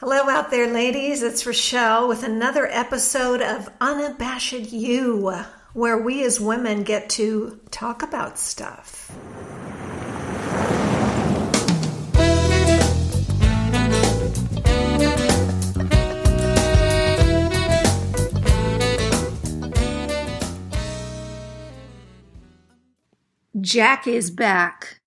Hello, 0.00 0.30
out 0.30 0.50
there, 0.50 0.66
ladies. 0.66 1.22
It's 1.22 1.44
Rochelle 1.44 2.08
with 2.08 2.22
another 2.22 2.66
episode 2.68 3.42
of 3.42 3.68
Unabashed 3.82 4.72
You, 4.72 5.42
where 5.74 5.98
we 5.98 6.24
as 6.24 6.40
women 6.40 6.84
get 6.84 7.10
to 7.10 7.60
talk 7.70 8.02
about 8.02 8.38
stuff. 8.38 9.12
Jack 23.60 24.06
is 24.06 24.30
back. 24.30 24.99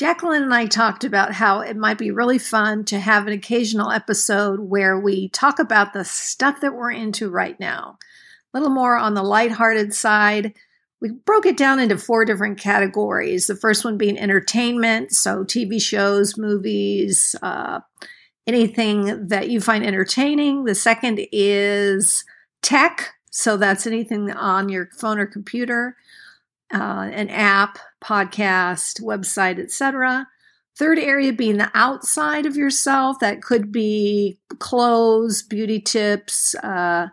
Jacqueline 0.00 0.44
and 0.44 0.54
I 0.54 0.64
talked 0.64 1.04
about 1.04 1.34
how 1.34 1.60
it 1.60 1.76
might 1.76 1.98
be 1.98 2.10
really 2.10 2.38
fun 2.38 2.86
to 2.86 2.98
have 2.98 3.26
an 3.26 3.34
occasional 3.34 3.90
episode 3.90 4.58
where 4.58 4.98
we 4.98 5.28
talk 5.28 5.58
about 5.58 5.92
the 5.92 6.06
stuff 6.06 6.62
that 6.62 6.74
we're 6.74 6.90
into 6.90 7.28
right 7.28 7.60
now. 7.60 7.98
A 8.54 8.58
little 8.58 8.72
more 8.72 8.96
on 8.96 9.12
the 9.12 9.22
lighthearted 9.22 9.92
side. 9.92 10.54
We 11.02 11.10
broke 11.10 11.44
it 11.44 11.58
down 11.58 11.80
into 11.80 11.98
four 11.98 12.24
different 12.24 12.58
categories. 12.58 13.46
The 13.46 13.56
first 13.56 13.84
one 13.84 13.98
being 13.98 14.18
entertainment, 14.18 15.12
so 15.12 15.44
TV 15.44 15.78
shows, 15.82 16.38
movies, 16.38 17.36
uh, 17.42 17.80
anything 18.46 19.28
that 19.28 19.50
you 19.50 19.60
find 19.60 19.84
entertaining. 19.84 20.64
The 20.64 20.74
second 20.74 21.20
is 21.30 22.24
tech, 22.62 23.12
so 23.30 23.58
that's 23.58 23.86
anything 23.86 24.30
on 24.30 24.70
your 24.70 24.88
phone 24.98 25.18
or 25.18 25.26
computer 25.26 25.94
uh, 26.72 27.10
an 27.12 27.28
app, 27.30 27.78
podcast, 28.00 29.00
website, 29.00 29.58
etc. 29.58 30.26
Third 30.76 30.98
area 30.98 31.32
being 31.32 31.58
the 31.58 31.70
outside 31.74 32.46
of 32.46 32.56
yourself. 32.56 33.18
That 33.20 33.42
could 33.42 33.70
be 33.70 34.38
clothes, 34.58 35.42
beauty 35.42 35.80
tips, 35.80 36.54
uh, 36.56 37.08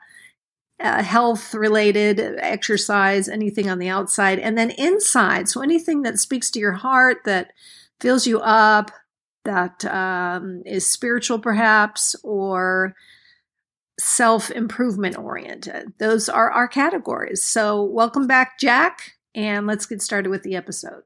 uh, 0.80 1.04
health 1.04 1.54
related, 1.54 2.20
exercise, 2.40 3.28
anything 3.28 3.70
on 3.70 3.80
the 3.80 3.90
outside. 3.90 4.40
And 4.40 4.58
then 4.58 4.70
inside. 4.72 5.50
So 5.50 5.62
anything 5.62 6.04
that 6.04 6.20
speaks 6.20 6.52
to 6.52 6.60
your 6.60 6.74
heart, 6.74 7.18
that 7.26 7.52
fills 8.00 8.28
you 8.28 8.40
up, 8.40 8.92
that 9.44 9.84
um, 9.86 10.62
is 10.66 10.90
spiritual 10.90 11.40
perhaps, 11.40 12.16
or 12.24 12.96
self 14.00 14.52
improvement 14.52 15.18
oriented. 15.18 15.94
Those 15.98 16.30
are 16.30 16.52
our 16.52 16.68
categories. 16.68 17.44
So 17.44 17.84
welcome 17.84 18.28
back, 18.28 18.60
Jack 18.60 19.17
and 19.38 19.68
let's 19.68 19.86
get 19.86 20.02
started 20.02 20.30
with 20.30 20.42
the 20.42 20.56
episode. 20.56 21.04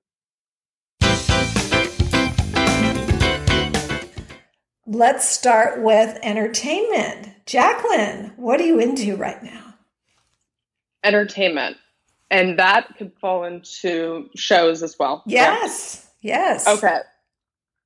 Let's 4.88 5.28
start 5.30 5.84
with 5.84 6.18
entertainment. 6.24 7.30
Jacqueline, 7.46 8.34
what 8.38 8.60
are 8.60 8.66
you 8.66 8.80
into 8.80 9.16
right 9.16 9.42
now? 9.44 9.76
Entertainment. 11.04 11.78
And 12.30 12.58
that 12.58 12.96
could 12.98 13.12
fall 13.20 13.44
into 13.44 14.30
shows 14.36 14.82
as 14.82 14.96
well. 14.98 15.24
Yes. 15.28 16.10
Yes. 16.22 16.68
Okay. 16.68 17.00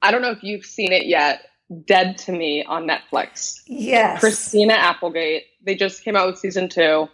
I 0.01 0.11
don't 0.11 0.21
know 0.21 0.31
if 0.31 0.43
you've 0.43 0.65
seen 0.65 0.91
it 0.91 1.07
yet. 1.07 1.41
Dead 1.85 2.19
to 2.19 2.31
Me 2.31 2.63
on 2.63 2.87
Netflix. 2.87 3.61
Yes. 3.65 4.19
Christina 4.19 4.73
Applegate. 4.73 5.45
They 5.63 5.75
just 5.75 6.03
came 6.03 6.15
out 6.15 6.27
with 6.27 6.37
season 6.37 6.69
two 6.69 7.07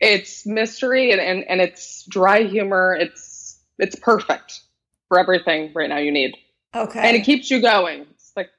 it's 0.00 0.46
mystery 0.46 1.10
and, 1.12 1.20
and, 1.20 1.44
and 1.44 1.60
it's 1.60 2.04
dry 2.08 2.42
humor. 2.42 2.96
It's 2.98 3.60
it's 3.78 3.96
perfect 3.96 4.60
for 5.08 5.18
everything 5.18 5.72
right 5.74 5.88
now 5.88 5.98
you 5.98 6.12
need. 6.12 6.36
Okay. 6.74 7.00
And 7.00 7.16
it 7.16 7.24
keeps 7.24 7.50
you 7.50 7.60
going. 7.60 8.06
It's 8.10 8.32
like 8.36 8.50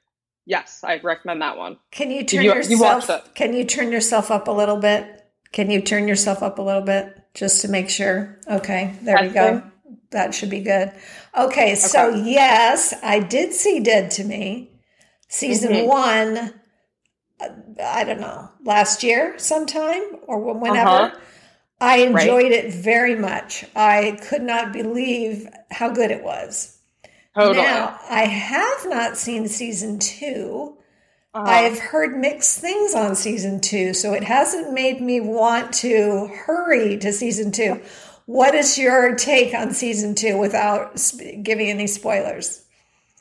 yes, 0.46 0.84
I 0.84 1.00
recommend 1.00 1.42
that 1.42 1.58
one. 1.58 1.78
Can 1.92 2.12
you 2.12 2.26
turn 2.26 2.44
you, 2.44 2.54
yourself 2.54 3.08
you 3.08 3.32
Can 3.36 3.54
you 3.54 3.66
turn 3.66 3.92
yourself 3.92 4.32
up 4.32 4.48
a 4.48 4.52
little 4.52 4.78
bit? 4.78 5.28
Can 5.52 5.70
you 5.70 5.82
turn 5.82 6.08
yourself 6.08 6.44
up 6.44 6.60
a 6.60 6.62
little 6.62 6.82
bit 6.82 7.16
just 7.34 7.62
to 7.62 7.68
make 7.68 7.90
sure? 7.90 8.40
Okay, 8.48 8.96
there 9.02 9.22
we 9.22 9.30
go. 9.30 9.64
That 10.12 10.34
should 10.34 10.50
be 10.50 10.62
good. 10.62 10.92
Okay, 11.38 11.76
so 11.76 12.10
yes, 12.10 12.94
I 13.04 13.20
did 13.20 13.54
see 13.54 13.80
Dead 13.80 14.12
to 14.12 14.24
Me. 14.24 14.72
Season 15.28 15.72
mm-hmm. 15.72 15.88
1 15.88 16.54
I 17.84 18.04
don't 18.04 18.20
know, 18.20 18.50
last 18.64 19.04
year 19.04 19.38
sometime 19.38 20.04
or 20.28 20.54
whenever. 20.54 20.90
Uh-huh. 20.90 21.20
I 21.82 21.98
enjoyed 21.98 22.44
right? 22.44 22.52
it 22.52 22.74
very 22.74 23.16
much. 23.16 23.66
I 23.76 24.20
could 24.28 24.42
not 24.42 24.74
believe 24.74 25.48
how 25.72 25.90
good 25.90 26.12
it 26.12 26.24
was. 26.24 26.78
Totally. 27.36 27.58
Now, 27.58 28.00
I 28.10 28.26
have 28.26 28.90
not 28.90 29.18
seen 29.18 29.48
season 29.48 30.00
2 30.00 30.78
uh-huh. 31.34 31.46
I've 31.48 31.78
heard 31.78 32.18
mixed 32.18 32.60
things 32.60 32.96
on 32.96 33.16
season 33.16 33.62
two, 33.62 33.94
so 33.94 34.14
it 34.14 34.24
hasn't 34.24 34.74
made 34.74 35.00
me 35.00 35.20
want 35.20 35.72
to 35.76 36.28
hurry 36.28 36.98
to 36.98 37.14
season 37.14 37.52
two. 37.52 37.80
What 38.26 38.56
is 38.56 38.78
your 38.80 39.16
take 39.16 39.54
on 39.54 39.74
season 39.74 40.16
two 40.16 40.40
without 40.40 41.00
giving 41.44 41.70
any 41.70 41.86
spoilers? 41.86 42.66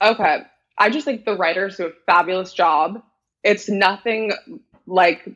Okay. 0.01 0.43
I 0.79 0.91
just 0.91 1.05
think 1.05 1.27
the 1.27 1.37
writers 1.37 1.77
do 1.77 1.87
a 1.87 1.93
fabulous 2.07 2.55
job. 2.55 3.03
It's 3.43 3.69
nothing 3.69 4.33
like 4.87 5.29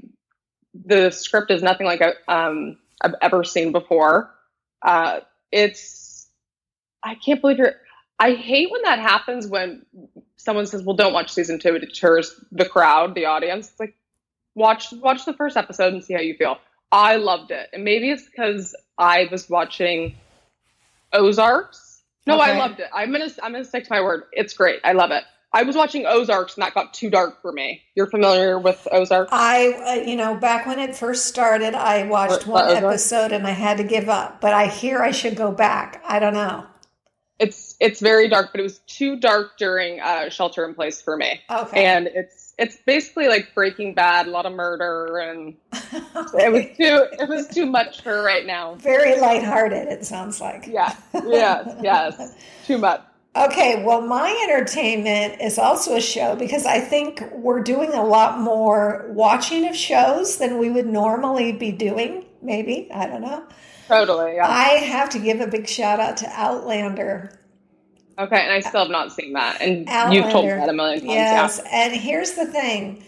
the 0.74 1.10
script 1.10 1.50
is 1.50 1.62
nothing 1.62 1.86
like 1.86 2.00
a, 2.00 2.14
um, 2.26 2.78
I've 3.02 3.14
ever 3.20 3.44
seen 3.44 3.72
before. 3.72 4.30
Uh, 4.80 5.20
it's, 5.50 6.28
I 7.02 7.14
can't 7.16 7.40
believe 7.40 7.58
you're, 7.58 7.74
I 8.18 8.32
hate 8.32 8.70
when 8.70 8.82
that 8.82 8.98
happens 8.98 9.46
when 9.46 9.84
someone 10.36 10.66
says, 10.66 10.82
well, 10.82 10.96
don't 10.96 11.12
watch 11.12 11.30
season 11.32 11.58
two. 11.58 11.74
It 11.74 11.80
deters 11.80 12.40
the 12.52 12.64
crowd, 12.64 13.14
the 13.14 13.26
audience. 13.26 13.70
It's 13.70 13.80
like, 13.80 13.94
watch, 14.54 14.92
watch 14.92 15.24
the 15.24 15.32
first 15.32 15.56
episode 15.56 15.92
and 15.92 16.04
see 16.04 16.14
how 16.14 16.20
you 16.20 16.36
feel. 16.36 16.58
I 16.92 17.16
loved 17.16 17.50
it. 17.50 17.70
And 17.72 17.84
maybe 17.84 18.10
it's 18.10 18.24
because 18.24 18.76
I 18.98 19.28
was 19.30 19.48
watching 19.48 20.14
Ozarks. 21.12 22.02
No, 22.26 22.40
okay. 22.40 22.52
I 22.52 22.58
loved 22.58 22.80
it. 22.80 22.86
I'm 22.94 23.10
gonna 23.10 23.30
I'm 23.42 23.52
gonna 23.52 23.64
stick 23.64 23.84
to 23.84 23.92
my 23.92 24.00
word. 24.00 24.24
It's 24.32 24.54
great. 24.54 24.80
I 24.84 24.92
love 24.92 25.10
it. 25.10 25.24
I 25.54 25.62
was 25.64 25.76
watching 25.76 26.06
Ozarks 26.06 26.54
and 26.54 26.62
that 26.62 26.72
got 26.74 26.94
too 26.94 27.10
dark 27.10 27.42
for 27.42 27.52
me. 27.52 27.82
You're 27.94 28.06
familiar 28.06 28.58
with 28.58 28.88
Ozarks? 28.90 29.30
I, 29.32 29.72
uh, 29.72 30.08
you 30.08 30.16
know, 30.16 30.34
back 30.34 30.66
when 30.66 30.78
it 30.78 30.96
first 30.96 31.26
started, 31.26 31.74
I 31.74 32.06
watched 32.06 32.46
one 32.46 32.74
episode 32.74 33.32
and 33.32 33.46
I 33.46 33.50
had 33.50 33.76
to 33.76 33.84
give 33.84 34.08
up. 34.08 34.40
But 34.40 34.54
I 34.54 34.66
hear 34.66 35.02
I 35.02 35.10
should 35.10 35.36
go 35.36 35.52
back. 35.52 36.02
I 36.06 36.18
don't 36.18 36.34
know. 36.34 36.66
It's 37.38 37.74
it's 37.80 38.00
very 38.00 38.28
dark, 38.28 38.52
but 38.52 38.60
it 38.60 38.62
was 38.62 38.78
too 38.86 39.18
dark 39.18 39.58
during 39.58 40.00
uh, 40.00 40.28
Shelter 40.28 40.64
in 40.64 40.74
Place 40.74 41.02
for 41.02 41.16
me. 41.16 41.40
Okay. 41.50 41.84
And 41.84 42.06
it's 42.06 42.54
it's 42.56 42.76
basically 42.86 43.26
like 43.26 43.52
Breaking 43.52 43.94
Bad, 43.94 44.28
a 44.28 44.30
lot 44.30 44.46
of 44.46 44.52
murder, 44.52 45.18
and 45.18 45.56
okay. 45.74 46.44
it 46.46 46.52
was 46.52 46.64
too 46.76 47.22
it 47.22 47.28
was 47.28 47.48
too 47.48 47.66
much 47.66 48.02
for 48.02 48.22
right 48.22 48.46
now. 48.46 48.76
Very 48.76 49.18
lighthearted. 49.18 49.88
It 49.88 50.06
sounds 50.06 50.40
like. 50.40 50.66
Yeah. 50.68 50.94
Yes. 51.12 51.76
Yes. 51.82 52.34
too 52.66 52.78
much. 52.78 53.02
Okay, 53.34 53.82
well, 53.82 54.02
my 54.02 54.46
entertainment 54.46 55.40
is 55.40 55.58
also 55.58 55.96
a 55.96 56.02
show 56.02 56.36
because 56.36 56.66
I 56.66 56.80
think 56.80 57.22
we're 57.32 57.62
doing 57.62 57.94
a 57.94 58.04
lot 58.04 58.38
more 58.38 59.06
watching 59.08 59.66
of 59.66 59.74
shows 59.74 60.36
than 60.36 60.58
we 60.58 60.68
would 60.68 60.86
normally 60.86 61.52
be 61.52 61.72
doing. 61.72 62.26
Maybe, 62.42 62.90
I 62.92 63.06
don't 63.06 63.22
know. 63.22 63.44
Totally, 63.88 64.34
yeah. 64.34 64.46
I 64.46 64.74
have 64.80 65.08
to 65.10 65.18
give 65.18 65.40
a 65.40 65.46
big 65.46 65.66
shout 65.66 65.98
out 65.98 66.18
to 66.18 66.28
Outlander. 66.28 67.38
Okay, 68.18 68.38
and 68.38 68.52
I 68.52 68.60
still 68.60 68.82
have 68.82 68.90
not 68.90 69.12
seen 69.12 69.32
that. 69.32 69.62
And 69.62 69.88
Outlander. 69.88 70.14
you've 70.14 70.30
told 70.30 70.44
me 70.44 70.50
that 70.50 70.68
a 70.68 70.72
million 70.74 71.00
times. 71.00 71.12
Yes, 71.12 71.60
yeah. 71.64 71.70
and 71.72 71.96
here's 71.96 72.32
the 72.32 72.46
thing 72.46 73.02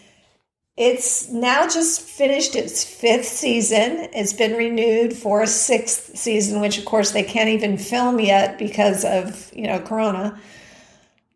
it's 0.77 1.29
now 1.31 1.69
just 1.69 2.01
finished 2.01 2.57
its 2.57 2.83
fifth 2.83 3.27
season. 3.27 4.09
It's 4.13 4.33
been 4.33 4.55
renewed 4.55 5.13
for 5.13 5.43
a 5.43 5.47
sixth 5.47 6.17
season, 6.17 6.61
which 6.61 6.79
of 6.79 6.85
course 6.85 7.13
they 7.13 7.23
can't 7.23 7.51
even 7.51 7.79
film 7.79 8.19
yet 8.19 8.59
because 8.59 9.05
of, 9.05 9.53
you 9.55 9.69
know, 9.69 9.79
Corona. 9.79 10.41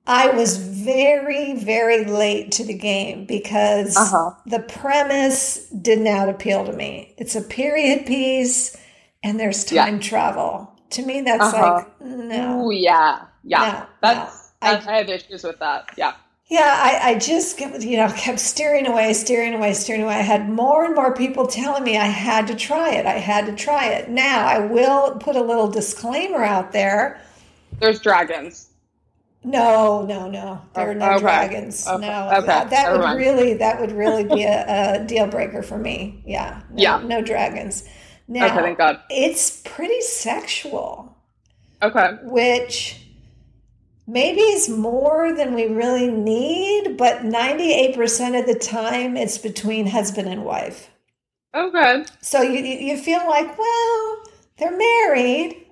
I 0.08 0.30
was 0.30 0.56
very, 0.56 1.54
very 1.54 2.04
late 2.04 2.50
to 2.52 2.64
the 2.64 2.74
game 2.74 3.26
because 3.26 3.96
uh-huh. 3.96 4.32
the 4.46 4.60
premise 4.60 5.68
did 5.68 6.00
not 6.00 6.28
appeal 6.28 6.64
to 6.64 6.72
me. 6.72 7.14
It's 7.18 7.36
a 7.36 7.42
period 7.42 8.06
piece 8.06 8.76
and 9.22 9.38
there's 9.38 9.64
time 9.64 9.96
yeah. 9.96 10.00
travel. 10.00 10.72
To 10.90 11.02
me, 11.04 11.20
that's 11.20 11.42
uh-huh. 11.42 11.74
like, 11.74 12.00
no. 12.00 12.66
Ooh, 12.66 12.72
yeah. 12.72 13.26
Yeah. 13.44 13.58
No, 13.58 13.86
that's, 14.00 14.52
no. 14.62 14.68
that's 14.72 14.86
I, 14.86 14.94
I 14.94 14.96
have 14.96 15.08
issues 15.10 15.44
with 15.44 15.58
that. 15.60 15.90
Yeah. 15.96 16.14
Yeah, 16.48 16.74
I, 16.78 17.10
I 17.10 17.18
just 17.18 17.60
you 17.60 17.98
know 17.98 18.10
kept 18.16 18.40
steering 18.40 18.86
away, 18.86 19.12
steering 19.12 19.52
away, 19.54 19.74
steering 19.74 20.02
away. 20.02 20.14
I 20.14 20.22
had 20.22 20.48
more 20.48 20.84
and 20.84 20.94
more 20.94 21.14
people 21.14 21.46
telling 21.46 21.84
me 21.84 21.98
I 21.98 22.06
had 22.06 22.46
to 22.46 22.54
try 22.54 22.94
it. 22.94 23.04
I 23.04 23.18
had 23.18 23.44
to 23.46 23.54
try 23.54 23.88
it. 23.88 24.08
Now 24.08 24.46
I 24.46 24.58
will 24.58 25.16
put 25.16 25.36
a 25.36 25.42
little 25.42 25.68
disclaimer 25.68 26.42
out 26.42 26.72
there. 26.72 27.20
There's 27.80 28.00
dragons. 28.00 28.70
No, 29.44 30.04
no, 30.06 30.28
no. 30.28 30.60
There 30.74 30.90
are 30.90 30.94
no 30.94 31.12
okay. 31.12 31.20
dragons. 31.20 31.86
Okay. 31.86 32.06
No, 32.06 32.28
okay. 32.28 32.46
that, 32.46 32.70
that 32.70 32.92
would 32.92 33.02
mind. 33.02 33.18
really 33.18 33.54
that 33.54 33.78
would 33.78 33.92
really 33.92 34.24
be 34.24 34.42
a, 34.44 34.94
a, 35.02 35.04
deal 35.04 35.26
breaker 35.26 35.62
for 35.62 35.78
me. 35.78 36.22
Yeah, 36.26 36.62
no, 36.70 36.82
yeah, 36.82 37.02
no 37.04 37.22
dragons. 37.22 37.86
Now, 38.26 38.46
okay, 38.46 38.56
thank 38.56 38.78
God. 38.78 39.00
It's 39.10 39.60
pretty 39.64 40.00
sexual. 40.00 41.16
Okay, 41.82 42.16
which 42.22 43.07
maybe 44.08 44.40
it's 44.40 44.68
more 44.68 45.32
than 45.34 45.54
we 45.54 45.66
really 45.66 46.10
need, 46.10 46.96
but 46.96 47.18
98% 47.18 48.40
of 48.40 48.46
the 48.46 48.58
time 48.58 49.16
it's 49.16 49.38
between 49.38 49.86
husband 49.86 50.28
and 50.28 50.44
wife. 50.44 50.90
Okay. 51.54 52.04
So 52.20 52.42
you 52.42 52.60
you 52.60 52.98
feel 52.98 53.26
like, 53.26 53.56
well, 53.58 54.22
they're 54.58 54.76
married. 54.76 55.66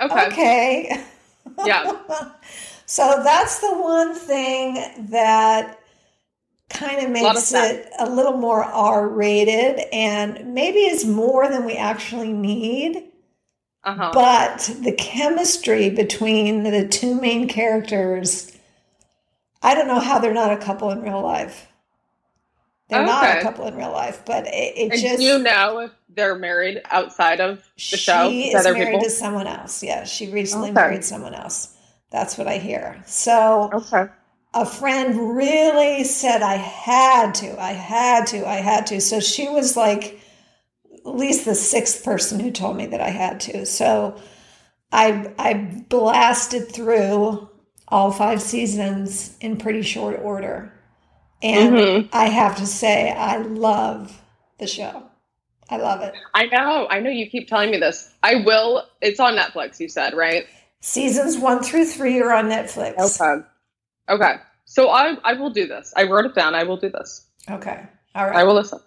Okay. 0.00 0.26
Okay. 0.26 1.04
Yeah. 1.64 1.92
so 2.86 3.20
that's 3.22 3.60
the 3.60 3.74
one 3.74 4.14
thing 4.14 5.08
that 5.10 5.78
kind 6.70 6.98
of 6.98 7.04
of 7.04 7.10
makes 7.10 7.44
sense. 7.44 7.86
it 7.86 7.92
a 7.98 8.08
little 8.08 8.36
more 8.36 8.64
R 8.64 9.08
rated 9.08 9.80
and 9.92 10.54
maybe 10.54 10.78
it's 10.78 11.04
more 11.04 11.48
than 11.48 11.64
we 11.64 11.74
actually 11.74 12.32
need. 12.32 13.11
Uh-huh. 13.84 14.12
But 14.12 14.70
the 14.82 14.92
chemistry 14.92 15.90
between 15.90 16.64
the 16.64 16.88
two 16.88 17.20
main 17.20 17.48
characters, 17.48 18.52
I 19.62 19.74
don't 19.74 19.88
know 19.88 20.00
how 20.00 20.18
they're 20.18 20.34
not 20.34 20.52
a 20.52 20.58
couple 20.64 20.90
in 20.90 21.02
real 21.02 21.22
life. 21.22 21.68
They're 22.88 23.02
not 23.02 23.30
a 23.30 23.36
couple 23.36 23.66
in 23.66 23.76
real 23.76 23.92
life, 23.92 24.22
but 24.26 24.46
it, 24.46 24.74
it 24.76 24.90
and 24.90 25.02
just 25.02 25.22
you 25.22 25.38
know 25.38 25.80
if 25.80 25.92
they're 26.08 26.36
married 26.36 26.82
outside 26.90 27.40
of 27.40 27.64
the 27.90 27.98
show 27.98 28.36
she 28.36 28.52
is 28.52 28.68
married 28.68 29.00
people? 29.00 29.00
to 29.02 29.10
someone 29.10 29.46
else. 29.48 29.82
Yeah, 29.82 30.04
she 30.04 30.30
recently 30.30 30.70
Okay. 30.70 30.72
married 30.72 31.04
someone 31.04 31.34
else. 31.34 31.76
That's 32.10 32.38
what 32.38 32.48
I 32.48 32.58
hear. 32.58 33.02
So 33.06 33.72
Okay. 33.72 34.06
a 34.54 34.66
friend 34.66 35.36
really 35.36 36.04
said 36.04 36.42
I 36.42 36.56
had 36.56 37.34
to, 37.36 37.60
I 37.60 37.72
had 37.72 38.26
to, 38.28 38.46
I 38.48 38.56
had 38.56 38.86
to. 38.88 39.00
So 39.00 39.20
she 39.20 39.48
was 39.48 39.76
like 39.76 40.20
at 41.06 41.16
least 41.16 41.44
the 41.44 41.54
sixth 41.54 42.04
person 42.04 42.40
who 42.40 42.50
told 42.50 42.76
me 42.76 42.86
that 42.86 43.00
I 43.00 43.10
had 43.10 43.40
to. 43.40 43.66
So 43.66 44.20
I 44.92 45.32
I 45.38 45.54
blasted 45.88 46.70
through 46.72 47.48
all 47.88 48.12
five 48.12 48.42
seasons 48.42 49.36
in 49.40 49.56
pretty 49.56 49.82
short 49.82 50.20
order. 50.22 50.72
And 51.42 51.74
Mhm. 51.74 52.08
I 52.12 52.26
have 52.28 52.56
to 52.56 52.66
say 52.66 53.10
I 53.10 53.38
love 53.38 54.20
the 54.58 54.66
show. 54.66 55.04
I 55.70 55.76
love 55.78 56.02
it. 56.02 56.14
I 56.34 56.46
know. 56.46 56.86
I 56.90 57.00
know 57.00 57.10
you 57.10 57.28
keep 57.28 57.48
telling 57.48 57.70
me 57.70 57.78
this. 57.78 58.12
I 58.22 58.36
will. 58.36 58.84
It's 59.00 59.20
on 59.20 59.36
Netflix, 59.36 59.80
you 59.80 59.88
said, 59.88 60.14
right? 60.14 60.46
Seasons 60.80 61.38
one 61.38 61.62
through 61.62 61.86
three 61.86 62.20
are 62.20 62.32
on 62.32 62.48
Netflix. 62.48 63.20
Okay. 63.20 63.42
Okay. 64.08 64.34
So 64.66 64.90
I 64.90 65.16
I 65.24 65.34
will 65.34 65.50
do 65.50 65.66
this. 65.66 65.92
I 65.96 66.04
wrote 66.04 66.26
it 66.26 66.34
down. 66.34 66.54
I 66.54 66.64
will 66.64 66.76
do 66.76 66.90
this. 66.90 67.26
Okay. 67.50 67.86
All 68.14 68.26
right. 68.26 68.36
I 68.36 68.44
will 68.44 68.54
listen. 68.54 68.80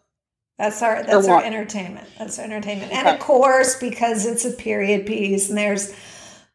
That's 0.57 0.81
our 0.81 1.04
that's 1.04 1.28
our 1.28 1.44
entertainment. 1.44 2.07
That's 2.18 2.40
our 2.40 2.46
entertainment. 2.46 2.94
And 2.94 3.07
of 3.07 3.19
course, 3.19 3.78
because 3.78 4.25
it's 4.25 4.46
a 4.46 4.52
period 4.52 5.06
piece 5.06 5.50
and 5.50 5.57
there's 5.57 5.94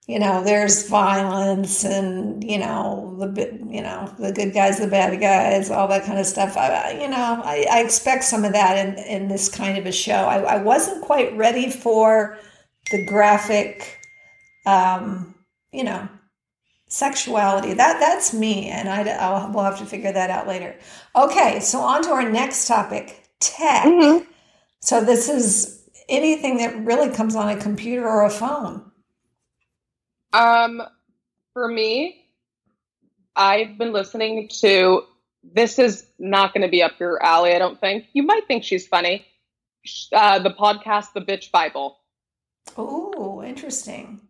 you 0.07 0.19
know, 0.19 0.43
there's 0.43 0.89
violence 0.89 1.85
and 1.85 2.43
you 2.43 2.59
know, 2.59 3.17
the 3.21 3.27
bit 3.27 3.61
you 3.69 3.83
know, 3.83 4.13
the 4.19 4.33
good 4.33 4.53
guys, 4.53 4.79
the 4.79 4.89
bad 4.89 5.21
guys, 5.21 5.71
all 5.71 5.87
that 5.89 6.05
kind 6.05 6.19
of 6.19 6.27
stuff. 6.27 6.57
I 6.57 6.99
you 7.01 7.09
know, 7.09 7.43
I, 7.45 7.67
I 7.71 7.81
expect 7.81 8.25
some 8.25 8.45
of 8.45 8.53
that 8.53 8.79
in, 8.79 8.99
in 9.05 9.29
this 9.29 9.49
kind 9.49 9.79
of 9.79 9.87
a 9.87 9.93
show. 9.93 10.13
I, 10.13 10.39
I 10.39 10.63
wasn't 10.63 11.05
quite 11.05 11.37
ready 11.37 11.71
for 11.71 12.39
the 12.91 13.07
graphic 13.07 14.01
um, 14.67 15.35
you 15.73 15.85
know, 15.85 16.09
sexuality. 16.89 17.75
That 17.75 18.01
that's 18.01 18.35
me, 18.35 18.69
and 18.69 18.89
I 18.89 19.03
I'll, 19.11 19.53
we'll 19.53 19.65
have 19.65 19.79
to 19.79 19.87
figure 19.87 20.13
that 20.13 20.31
out 20.31 20.47
later. 20.47 20.77
Okay, 21.15 21.61
so 21.61 21.81
on 21.81 22.03
to 22.03 22.11
our 22.11 22.29
next 22.29 22.67
topic, 22.67 23.20
tech. 23.41 23.85
Mhm. 23.87 24.27
So 24.81 25.01
this 25.03 25.29
is 25.29 25.89
anything 26.09 26.59
that 26.59 26.77
really 26.85 27.11
comes 27.15 27.35
on 27.37 27.49
a 27.49 27.57
computer 27.57 28.07
or 28.09 28.25
a 28.25 28.31
phone. 28.31 28.91
Um, 30.33 30.83
for 31.53 31.69
me, 31.69 32.25
I've 33.37 33.77
been 33.79 33.93
listening 33.93 34.49
to. 34.61 35.05
This 35.43 35.79
is 35.79 36.07
not 36.19 36.53
going 36.53 36.63
to 36.63 36.69
be 36.71 36.83
up 36.83 37.01
your 37.01 37.23
alley. 37.23 37.55
I 37.55 37.59
don't 37.59 37.81
think. 37.81 38.07
You 38.13 38.23
might 38.23 38.47
think 38.47 38.63
she's 38.63 38.87
funny. 38.87 39.25
Uh, 40.13 40.39
the 40.39 40.51
podcast, 40.51 41.15
The 41.15 41.21
Bitch 41.23 41.51
Bible. 41.51 41.97
Oh, 42.77 43.43
interesting. 43.43 44.21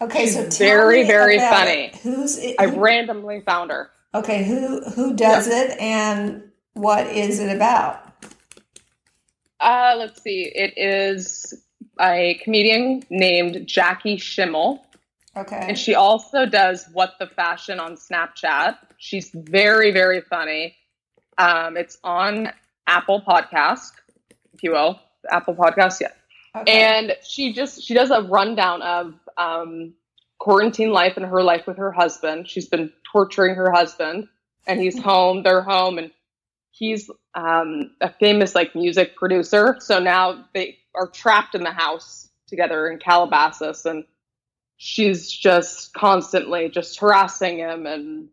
Okay, 0.00 0.26
so 0.26 0.44
She's 0.44 0.58
tell 0.58 0.66
very, 0.68 1.04
very 1.06 1.38
funny. 1.38 1.92
Who's 2.02 2.38
it? 2.38 2.56
I 2.58 2.64
randomly 2.66 3.42
found 3.42 3.70
her. 3.70 3.90
okay, 4.14 4.44
who 4.44 4.80
who 4.90 5.14
does 5.14 5.46
it 5.46 5.78
and 5.78 6.50
what 6.72 7.06
is 7.08 7.38
it 7.40 7.54
about? 7.54 8.03
Uh, 9.60 9.94
let's 9.98 10.22
see. 10.22 10.42
It 10.54 10.74
is 10.76 11.54
a 12.00 12.40
comedian 12.42 13.02
named 13.10 13.66
Jackie 13.66 14.18
Schimmel. 14.18 14.84
Okay. 15.36 15.66
And 15.68 15.78
she 15.78 15.94
also 15.94 16.46
does 16.46 16.86
What 16.92 17.14
the 17.18 17.26
Fashion 17.26 17.80
on 17.80 17.96
Snapchat. 17.96 18.76
She's 18.98 19.30
very, 19.34 19.90
very 19.90 20.20
funny. 20.20 20.76
Um, 21.38 21.76
it's 21.76 21.98
on 22.04 22.52
Apple 22.86 23.22
Podcast, 23.26 23.92
if 24.52 24.62
you 24.62 24.72
will. 24.72 25.00
Apple 25.30 25.54
Podcast, 25.54 26.00
yeah. 26.00 26.12
okay. 26.56 26.72
And 26.72 27.16
she 27.26 27.52
just 27.52 27.82
she 27.82 27.94
does 27.94 28.10
a 28.10 28.22
rundown 28.22 28.82
of 28.82 29.14
um, 29.36 29.94
quarantine 30.38 30.90
life 30.90 31.16
and 31.16 31.26
her 31.26 31.42
life 31.42 31.66
with 31.66 31.78
her 31.78 31.90
husband. 31.90 32.48
She's 32.48 32.68
been 32.68 32.92
torturing 33.10 33.54
her 33.56 33.72
husband, 33.72 34.28
and 34.66 34.80
he's 34.80 34.98
home. 35.02 35.42
They're 35.42 35.62
home, 35.62 35.98
and 35.98 36.10
he's 36.76 37.10
um, 37.34 37.90
a 38.00 38.12
famous 38.12 38.54
like 38.54 38.74
music 38.74 39.16
producer. 39.16 39.76
So 39.80 39.98
now 40.00 40.44
they 40.54 40.78
are 40.94 41.06
trapped 41.08 41.54
in 41.54 41.62
the 41.62 41.70
house 41.70 42.28
together 42.48 42.88
in 42.90 42.98
Calabasas, 42.98 43.84
and 43.86 44.04
she's 44.76 45.28
just 45.30 45.94
constantly 45.94 46.68
just 46.68 46.98
harassing 46.98 47.58
him, 47.58 47.86
and 47.86 48.28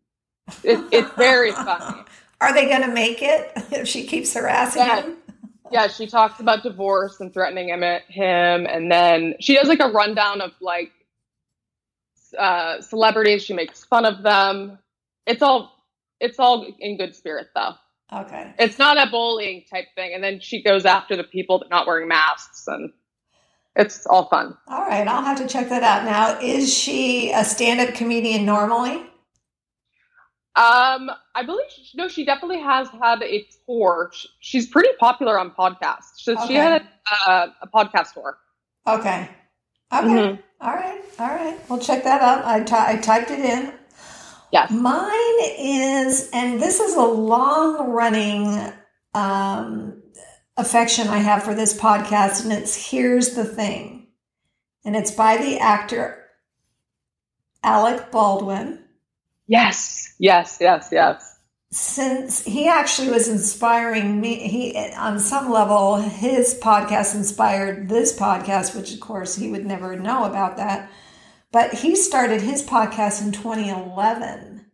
it, 0.64 0.80
it's 0.92 1.12
very 1.16 1.52
funny. 1.68 2.02
Are 2.42 2.54
they 2.54 2.68
going 2.68 2.82
to 2.82 2.92
make 2.94 3.22
it 3.22 3.52
if 3.72 3.88
she 3.88 4.06
keeps 4.06 4.34
harassing 4.34 4.82
Yeah. 4.82 5.02
him? 5.04 5.18
yeah, 5.72 5.88
she 5.88 6.06
talks 6.08 6.40
about 6.42 6.64
divorce 6.64 7.22
and 7.22 7.34
threatening 7.34 7.70
him, 7.70 7.82
him, 8.10 8.66
and 8.66 8.92
then 8.92 9.36
she 9.40 9.56
does 9.56 9.68
like 9.68 9.80
a 9.80 9.88
rundown 9.90 10.42
of 10.42 10.52
like 10.60 10.92
uh, 12.38 12.82
celebrities. 12.82 13.44
She 13.44 13.54
makes 13.54 13.84
fun 13.86 14.06
of 14.06 14.24
them. 14.24 14.80
It's 15.26 15.42
all 15.42 15.72
it's 16.20 16.40
all 16.40 16.66
in 16.80 16.98
good 16.98 17.16
spirit 17.16 17.48
though. 17.56 17.74
Okay. 18.14 18.54
It's 18.60 18.78
not 18.78 18.98
a 18.98 19.10
bullying 19.10 19.64
type 19.72 19.86
thing. 19.96 20.14
And 20.14 20.24
then 20.24 20.40
she 20.42 20.62
goes 20.62 20.86
after 20.86 21.16
the 21.16 21.24
people 21.24 21.60
that 21.60 21.70
not 21.70 21.88
wearing 21.88 22.08
masks, 22.10 22.68
and 22.68 22.92
it's 23.76 24.06
all 24.06 24.28
fun. 24.28 24.58
All 24.68 24.82
right, 24.86 25.08
I'll 25.08 25.24
have 25.24 25.38
to 25.38 25.48
check 25.48 25.70
that 25.70 25.82
out. 25.84 26.04
Now, 26.06 26.38
is 26.42 26.74
she 26.74 27.32
a 27.32 27.44
stand-up 27.46 27.96
comedian 27.96 28.46
normally? 28.46 29.06
Um, 30.58 31.10
I 31.34 31.44
believe 31.46 31.68
she, 31.70 31.98
no, 31.98 32.10
she 32.10 32.26
definitely 32.26 32.60
has 32.60 32.90
had 32.90 33.24
a 33.24 33.48
tour. 33.66 34.12
Sh- 34.14 34.26
She's 34.42 34.68
pretty 34.68 34.90
popular 35.00 35.40
on 35.40 35.52
podcasts. 35.52 36.16
So 36.18 36.34
Okay. 36.34 36.48
she 36.48 36.54
had 36.56 36.82
a, 37.28 37.32
a 37.62 37.68
podcast 37.74 38.14
tour. 38.14 38.38
Okay. 38.86 39.30
Okay. 39.94 40.06
Mhm. 40.08 40.40
All 40.60 40.74
right. 40.74 41.02
All 41.20 41.28
right. 41.30 41.58
We'll 41.70 41.80
check 41.80 42.04
that 42.04 42.22
out. 42.22 42.44
I 42.44 42.58
I 42.94 42.98
typed 42.98 43.32
it 43.32 43.40
in. 43.40 43.74
Yes. 44.52 44.72
Mine 44.72 45.40
is, 45.58 46.30
and 46.34 46.62
this 46.62 46.80
is 46.80 46.96
a 46.96 47.04
long 47.04 47.92
running 47.92 48.74
um, 49.14 50.02
affection 50.58 51.08
I 51.08 51.18
have 51.18 51.44
for 51.44 51.54
this 51.54 51.78
podcast, 51.78 52.44
and 52.44 52.54
it's 52.54 52.90
Here's 52.90 53.36
the 53.36 53.46
Thing. 53.46 54.08
And 54.84 54.96
it's 54.96 55.12
by 55.12 55.38
the 55.38 55.60
actor 55.60 56.18
Alec 57.64 58.12
Baldwin. 58.12 58.84
Yes. 59.48 60.16
Yes. 60.20 60.58
Yes. 60.60 60.90
Yes. 60.92 61.40
Since 61.74 62.44
he 62.44 62.68
actually 62.68 63.10
was 63.10 63.30
inspiring 63.30 64.20
me, 64.20 64.48
he 64.48 64.78
on 64.96 65.20
some 65.20 65.52
level, 65.52 65.98
his 65.98 66.60
podcast 66.60 67.16
inspired 67.16 67.88
this 67.88 68.18
podcast, 68.18 68.76
which 68.76 68.94
of 68.94 69.00
course 69.00 69.36
he 69.36 69.50
would 69.50 69.66
never 69.66 69.96
know 69.96 70.26
about 70.26 70.58
that. 70.58 70.90
But 71.52 71.74
he 71.76 71.96
started 71.96 72.42
his 72.42 72.64
podcast 72.66 73.22
in 73.22 73.32
2011. 73.32 74.66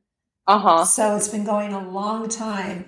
Uh 0.46 0.60
huh. 0.60 0.86
So 0.86 1.15
it's 1.15 1.27
been 1.27 1.43
going 1.43 1.74
a 1.74 1.89
long 1.89 2.29
time. 2.29 2.86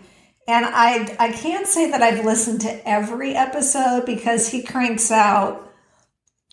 And 0.48 0.66
I 0.66 1.16
I 1.20 1.32
can't 1.32 1.68
say 1.68 1.92
that 1.92 2.02
I've 2.02 2.26
listened 2.26 2.62
to 2.62 2.90
every 2.90 3.36
episode 3.36 4.06
because 4.06 4.50
he 4.50 4.64
cranks 4.64 5.12
out, 5.12 5.72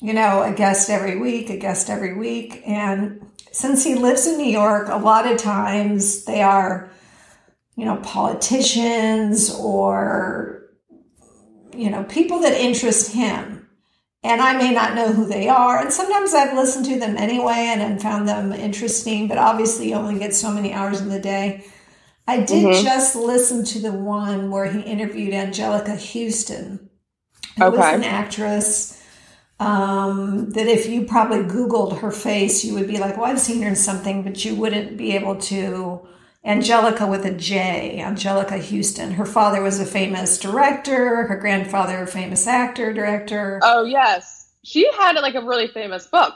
you 0.01 0.13
know, 0.13 0.43
a 0.43 0.53
guest 0.53 0.91
every 0.91 1.17
week, 1.19 1.49
a 1.49 1.57
guest 1.57 1.89
every 1.89 2.15
week. 2.15 2.63
And 2.67 3.27
since 3.53 3.85
he 3.85 3.95
lives 3.95 4.27
in 4.27 4.37
New 4.37 4.51
York, 4.51 4.89
a 4.89 4.99
lot 4.99 5.31
of 5.31 5.39
times 5.39 6.25
they 6.25 6.43
are, 6.43 6.91
you 7.77 7.85
know, 7.87 7.97
politicians 7.97 9.55
or, 9.55 10.69
you 11.75 11.89
know, 11.89 12.05
people 12.05 12.41
that 12.41 12.53
interest 12.53 13.13
him. 13.13 13.56
And 14.27 14.41
I 14.43 14.55
may 14.59 14.73
not 14.73 14.95
know 14.97 15.13
who 15.13 15.27
they 15.27 15.49
are. 15.49 15.79
And 15.81 15.93
sometimes 15.93 16.35
I've 16.35 16.55
listened 16.55 16.87
to 16.87 16.99
them 16.99 17.17
anyway 17.17 17.71
and, 17.73 17.81
and 17.81 18.03
found 18.03 18.29
them 18.29 18.53
interesting, 18.53 19.29
but 19.29 19.39
obviously 19.39 19.91
you 19.91 19.95
only 19.95 20.19
get 20.19 20.35
so 20.35 20.51
many 20.53 20.73
hours 20.75 21.01
in 21.01 21.09
the 21.11 21.21
day. 21.21 21.65
I 22.27 22.41
did 22.41 22.65
Mhm. 22.67 22.83
just 22.85 23.15
listen 23.17 23.65
to 23.67 23.79
the 23.81 23.93
one 23.93 24.51
where 24.51 24.67
he 24.67 24.81
interviewed 24.81 25.33
Anjelica 25.33 25.97
Huston, 25.97 26.91
who 27.57 27.65
was 27.71 27.81
an 27.95 28.05
actress 28.05 28.95
Um, 29.59 30.51
that 30.51 30.67
if 30.67 30.87
you 30.87 31.05
probably 31.05 31.39
Googled 31.39 32.01
her 32.01 32.11
face, 32.11 32.63
you 32.65 32.75
would 32.75 32.87
be 32.89 32.99
like, 32.99 33.17
well, 33.17 33.27
I've 33.27 33.41
seen 33.41 33.63
her 33.63 33.69
in 33.69 33.77
something, 33.77 34.23
but 34.23 34.45
you 34.45 34.55
wouldn't 34.55 34.99
be 34.99 35.13
able 35.17 35.37
to. 35.37 36.07
Anjelica 36.47 37.11
with 37.11 37.27
a 37.27 37.33
J, 37.33 38.01
Anjelica 38.01 38.61
Huston. 38.61 39.11
Her 39.13 39.27
father 39.27 39.63
was 39.63 39.81
a 39.81 39.85
famous 39.85 40.39
director, 40.39 41.27
her 41.27 41.37
grandfather, 41.37 42.05
a 42.05 42.07
famous 42.07 42.47
actor, 42.47 42.93
director. 42.93 43.61
Oh, 43.65 43.85
yes. 43.85 44.49
She 44.63 44.89
had 44.97 45.17
like 45.17 45.35
a 45.35 45.45
really 45.45 45.67
famous 45.67 46.07
book 46.07 46.35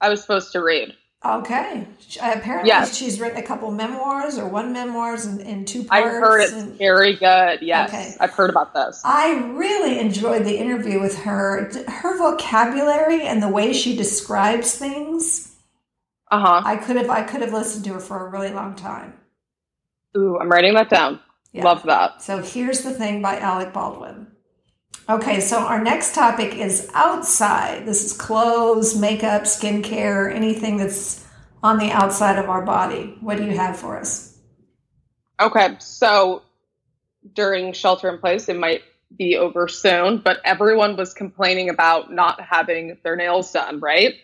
I 0.00 0.08
was 0.08 0.22
supposed 0.22 0.52
to 0.52 0.62
read. 0.62 0.94
Okay. 1.24 1.86
Apparently, 2.20 2.68
yes. 2.68 2.96
she's 2.96 3.20
written 3.20 3.38
a 3.38 3.42
couple 3.42 3.70
memoirs 3.70 4.38
or 4.38 4.48
one 4.48 4.72
memoirs 4.72 5.26
in, 5.26 5.40
in 5.40 5.64
two 5.64 5.84
parts. 5.84 6.06
I've 6.06 6.12
heard 6.12 6.40
it's 6.42 6.52
and... 6.52 6.78
very 6.78 7.14
good. 7.16 7.62
Yes. 7.62 7.88
Okay. 7.88 8.14
I've 8.20 8.32
heard 8.32 8.50
about 8.50 8.72
this. 8.74 9.02
I 9.04 9.34
really 9.54 9.98
enjoyed 9.98 10.44
the 10.44 10.56
interview 10.56 11.00
with 11.00 11.18
her. 11.20 11.70
Her 11.88 12.16
vocabulary 12.18 13.26
and 13.26 13.42
the 13.42 13.48
way 13.48 13.72
she 13.72 13.96
describes 13.96 14.76
things. 14.76 15.54
Uh 16.30 16.40
huh. 16.40 16.62
I 16.64 16.76
could 16.76 16.96
have 16.96 17.10
I 17.10 17.22
could 17.22 17.40
have 17.40 17.52
listened 17.52 17.84
to 17.86 17.94
her 17.94 18.00
for 18.00 18.26
a 18.26 18.30
really 18.30 18.50
long 18.50 18.74
time. 18.74 19.14
Ooh, 20.16 20.38
I'm 20.38 20.48
writing 20.48 20.74
that 20.74 20.88
down. 20.88 21.20
Yeah. 21.52 21.64
Love 21.64 21.82
that. 21.84 22.22
So 22.22 22.42
here's 22.42 22.82
the 22.82 22.92
thing 22.92 23.22
by 23.22 23.38
Alec 23.38 23.72
Baldwin. 23.72 24.28
Okay, 25.08 25.40
so 25.40 25.58
our 25.58 25.82
next 25.82 26.14
topic 26.14 26.56
is 26.56 26.90
outside. 26.92 27.86
This 27.86 28.04
is 28.04 28.12
clothes, 28.12 28.98
makeup, 28.98 29.42
skincare, 29.42 30.34
anything 30.34 30.78
that's 30.78 31.24
on 31.62 31.78
the 31.78 31.90
outside 31.92 32.38
of 32.38 32.48
our 32.48 32.62
body. 32.62 33.16
What 33.20 33.38
do 33.38 33.44
you 33.44 33.56
have 33.56 33.78
for 33.78 33.96
us? 33.96 34.36
Okay, 35.38 35.76
so 35.78 36.42
during 37.34 37.72
shelter 37.72 38.08
in 38.08 38.18
place, 38.18 38.48
it 38.48 38.56
might 38.56 38.82
be 39.16 39.36
over 39.36 39.68
soon, 39.68 40.18
but 40.18 40.40
everyone 40.44 40.96
was 40.96 41.14
complaining 41.14 41.68
about 41.68 42.12
not 42.12 42.40
having 42.40 42.98
their 43.04 43.16
nails 43.16 43.52
done, 43.52 43.78
right? 43.80 44.14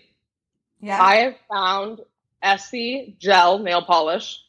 Yeah. 0.80 1.00
I 1.00 1.16
have 1.16 1.34
found 1.48 2.00
Essie 2.42 3.16
gel 3.20 3.60
nail 3.60 3.82
polish 3.82 4.40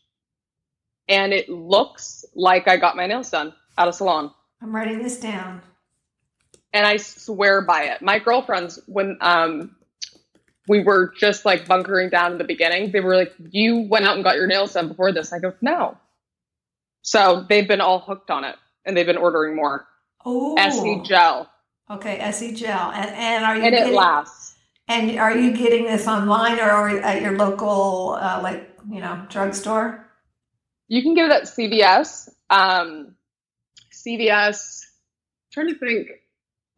and 1.07 1.33
it 1.33 1.49
looks 1.49 2.25
like 2.35 2.67
I 2.67 2.77
got 2.77 2.95
my 2.95 3.07
nails 3.07 3.29
done 3.29 3.53
at 3.77 3.87
a 3.87 3.93
salon. 3.93 4.31
I'm 4.61 4.75
writing 4.75 5.01
this 5.01 5.19
down. 5.19 5.61
And 6.71 6.87
I 6.87 6.97
swear 6.97 7.61
by 7.61 7.83
it. 7.83 8.01
My 8.01 8.19
girlfriends, 8.19 8.79
when 8.87 9.17
um, 9.21 9.75
we 10.67 10.83
were 10.83 11.13
just 11.17 11.45
like 11.45 11.67
bunkering 11.67 12.09
down 12.09 12.31
in 12.31 12.37
the 12.37 12.43
beginning, 12.43 12.91
they 12.91 12.99
were 12.99 13.15
like, 13.15 13.33
You 13.51 13.81
went 13.81 14.05
out 14.05 14.15
and 14.15 14.23
got 14.23 14.37
your 14.37 14.47
nails 14.47 14.73
done 14.73 14.87
before 14.87 15.11
this. 15.11 15.33
I 15.33 15.39
go, 15.39 15.53
No. 15.61 15.97
So 17.01 17.45
they've 17.47 17.67
been 17.67 17.81
all 17.81 17.99
hooked 17.99 18.31
on 18.31 18.43
it 18.45 18.55
and 18.85 18.95
they've 18.95 19.05
been 19.05 19.17
ordering 19.17 19.55
more. 19.55 19.85
Oh. 20.25 20.55
Essie 20.57 21.01
gel. 21.03 21.49
Okay, 21.89 22.17
Essie 22.19 22.53
gel. 22.53 22.91
And, 22.91 23.09
and 23.11 23.45
are 23.45 23.57
you 23.57 23.63
And 23.63 23.71
getting, 23.75 23.93
it 23.93 23.95
lasts. 23.95 24.55
And 24.87 25.19
are 25.19 25.37
you 25.37 25.55
getting 25.55 25.83
this 25.83 26.07
online 26.07 26.59
or 26.59 26.89
at 27.01 27.21
your 27.21 27.37
local, 27.37 28.17
uh, 28.19 28.39
like, 28.41 28.69
you 28.89 29.01
know, 29.01 29.25
drugstore? 29.29 30.02
You 30.87 31.01
can 31.01 31.13
get 31.13 31.25
it 31.25 31.31
at 31.31 31.43
CVS. 31.43 32.29
Um, 32.49 33.15
CVS. 33.91 34.81
trying 35.51 35.67
to 35.67 35.75
think. 35.75 36.09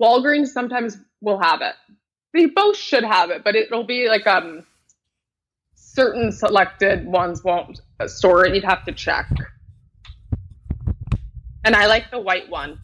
Walgreens 0.01 0.47
sometimes 0.47 0.97
will 1.21 1.39
have 1.39 1.61
it. 1.61 1.75
They 2.33 2.47
both 2.47 2.75
should 2.75 3.03
have 3.03 3.29
it, 3.29 3.43
but 3.43 3.55
it'll 3.55 3.85
be 3.85 4.09
like 4.09 4.27
um 4.27 4.65
certain 5.75 6.31
selected 6.31 7.05
ones 7.05 7.43
won't 7.43 7.81
store 8.07 8.45
it. 8.45 8.53
You'd 8.53 8.65
have 8.65 8.83
to 8.85 8.91
check. 8.91 9.27
And 11.63 11.75
I 11.75 11.87
like 11.87 12.11
the 12.11 12.19
white 12.19 12.49
one. 12.49 12.79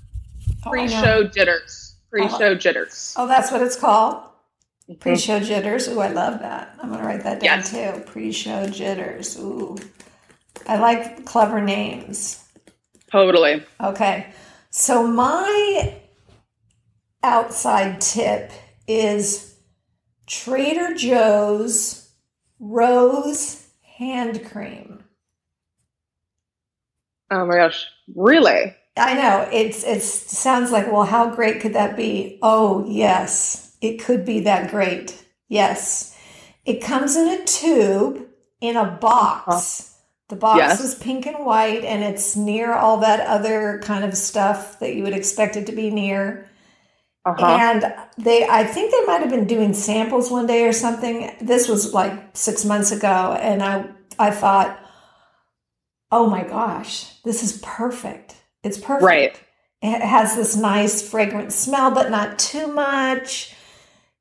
Oh, 0.65 0.69
Pre-show 0.69 1.25
jitters. 1.25 1.95
Pre-show 2.09 2.51
oh. 2.51 2.55
jitters. 2.55 3.13
Oh, 3.17 3.27
that's 3.27 3.51
what 3.51 3.61
it's 3.61 3.75
called. 3.75 4.23
Mm-hmm. 4.89 4.95
Pre-show 4.95 5.39
jitters. 5.41 5.87
Ooh, 5.89 5.99
I 5.99 6.07
love 6.07 6.39
that. 6.39 6.77
I'm 6.81 6.89
gonna 6.89 7.05
write 7.05 7.23
that 7.23 7.41
down 7.41 7.59
yes. 7.59 7.71
too. 7.71 8.01
Pre-show 8.05 8.67
jitters. 8.67 9.37
Ooh. 9.37 9.77
I 10.67 10.77
like 10.77 11.25
clever 11.25 11.61
names. 11.61 12.43
Totally. 13.11 13.63
Okay. 13.79 14.27
So 14.69 15.05
my 15.05 15.95
outside 17.23 18.01
tip 18.01 18.51
is 18.87 19.55
Trader 20.27 20.93
Joe's 20.95 22.09
Rose 22.59 23.67
hand 23.83 24.45
cream. 24.45 25.03
Oh 27.29 27.45
my 27.45 27.55
gosh. 27.55 27.85
Really? 28.15 28.75
I 28.97 29.13
know. 29.13 29.47
It's 29.51 29.83
it 29.83 30.01
sounds 30.01 30.71
like, 30.71 30.91
well, 30.91 31.03
how 31.03 31.33
great 31.33 31.61
could 31.61 31.73
that 31.73 31.95
be? 31.95 32.39
Oh, 32.41 32.85
yes. 32.87 33.77
It 33.81 34.03
could 34.03 34.25
be 34.25 34.41
that 34.41 34.69
great. 34.69 35.25
Yes. 35.47 36.17
It 36.65 36.81
comes 36.81 37.15
in 37.15 37.27
a 37.27 37.45
tube 37.45 38.27
in 38.59 38.75
a 38.75 38.85
box. 39.01 39.90
The 40.31 40.37
box 40.37 40.57
yes. 40.57 40.79
is 40.79 40.95
pink 40.95 41.27
and 41.27 41.45
white, 41.45 41.83
and 41.83 42.01
it's 42.03 42.35
near 42.37 42.73
all 42.73 42.97
that 43.01 43.19
other 43.27 43.81
kind 43.83 44.05
of 44.05 44.15
stuff 44.15 44.79
that 44.79 44.95
you 44.95 45.03
would 45.03 45.13
expect 45.13 45.57
it 45.57 45.67
to 45.67 45.73
be 45.73 45.91
near. 45.91 46.49
Uh-huh. 47.25 47.45
And 47.45 47.93
they, 48.17 48.47
I 48.47 48.63
think 48.63 48.91
they 48.91 49.05
might 49.05 49.19
have 49.19 49.29
been 49.29 49.45
doing 49.45 49.73
samples 49.73 50.31
one 50.31 50.47
day 50.47 50.65
or 50.65 50.71
something. 50.73 51.35
This 51.41 51.67
was 51.67 51.93
like 51.93 52.13
six 52.33 52.63
months 52.63 52.91
ago, 52.91 53.37
and 53.39 53.61
I, 53.61 53.89
I 54.17 54.31
thought, 54.31 54.79
oh 56.11 56.27
my 56.27 56.43
gosh, 56.43 57.13
this 57.23 57.43
is 57.43 57.59
perfect. 57.61 58.37
It's 58.63 58.77
perfect. 58.77 59.03
Right. 59.03 59.41
It 59.81 60.01
has 60.01 60.35
this 60.37 60.55
nice 60.55 61.07
fragrant 61.07 61.51
smell, 61.51 61.91
but 61.91 62.09
not 62.09 62.39
too 62.39 62.67
much. 62.67 63.53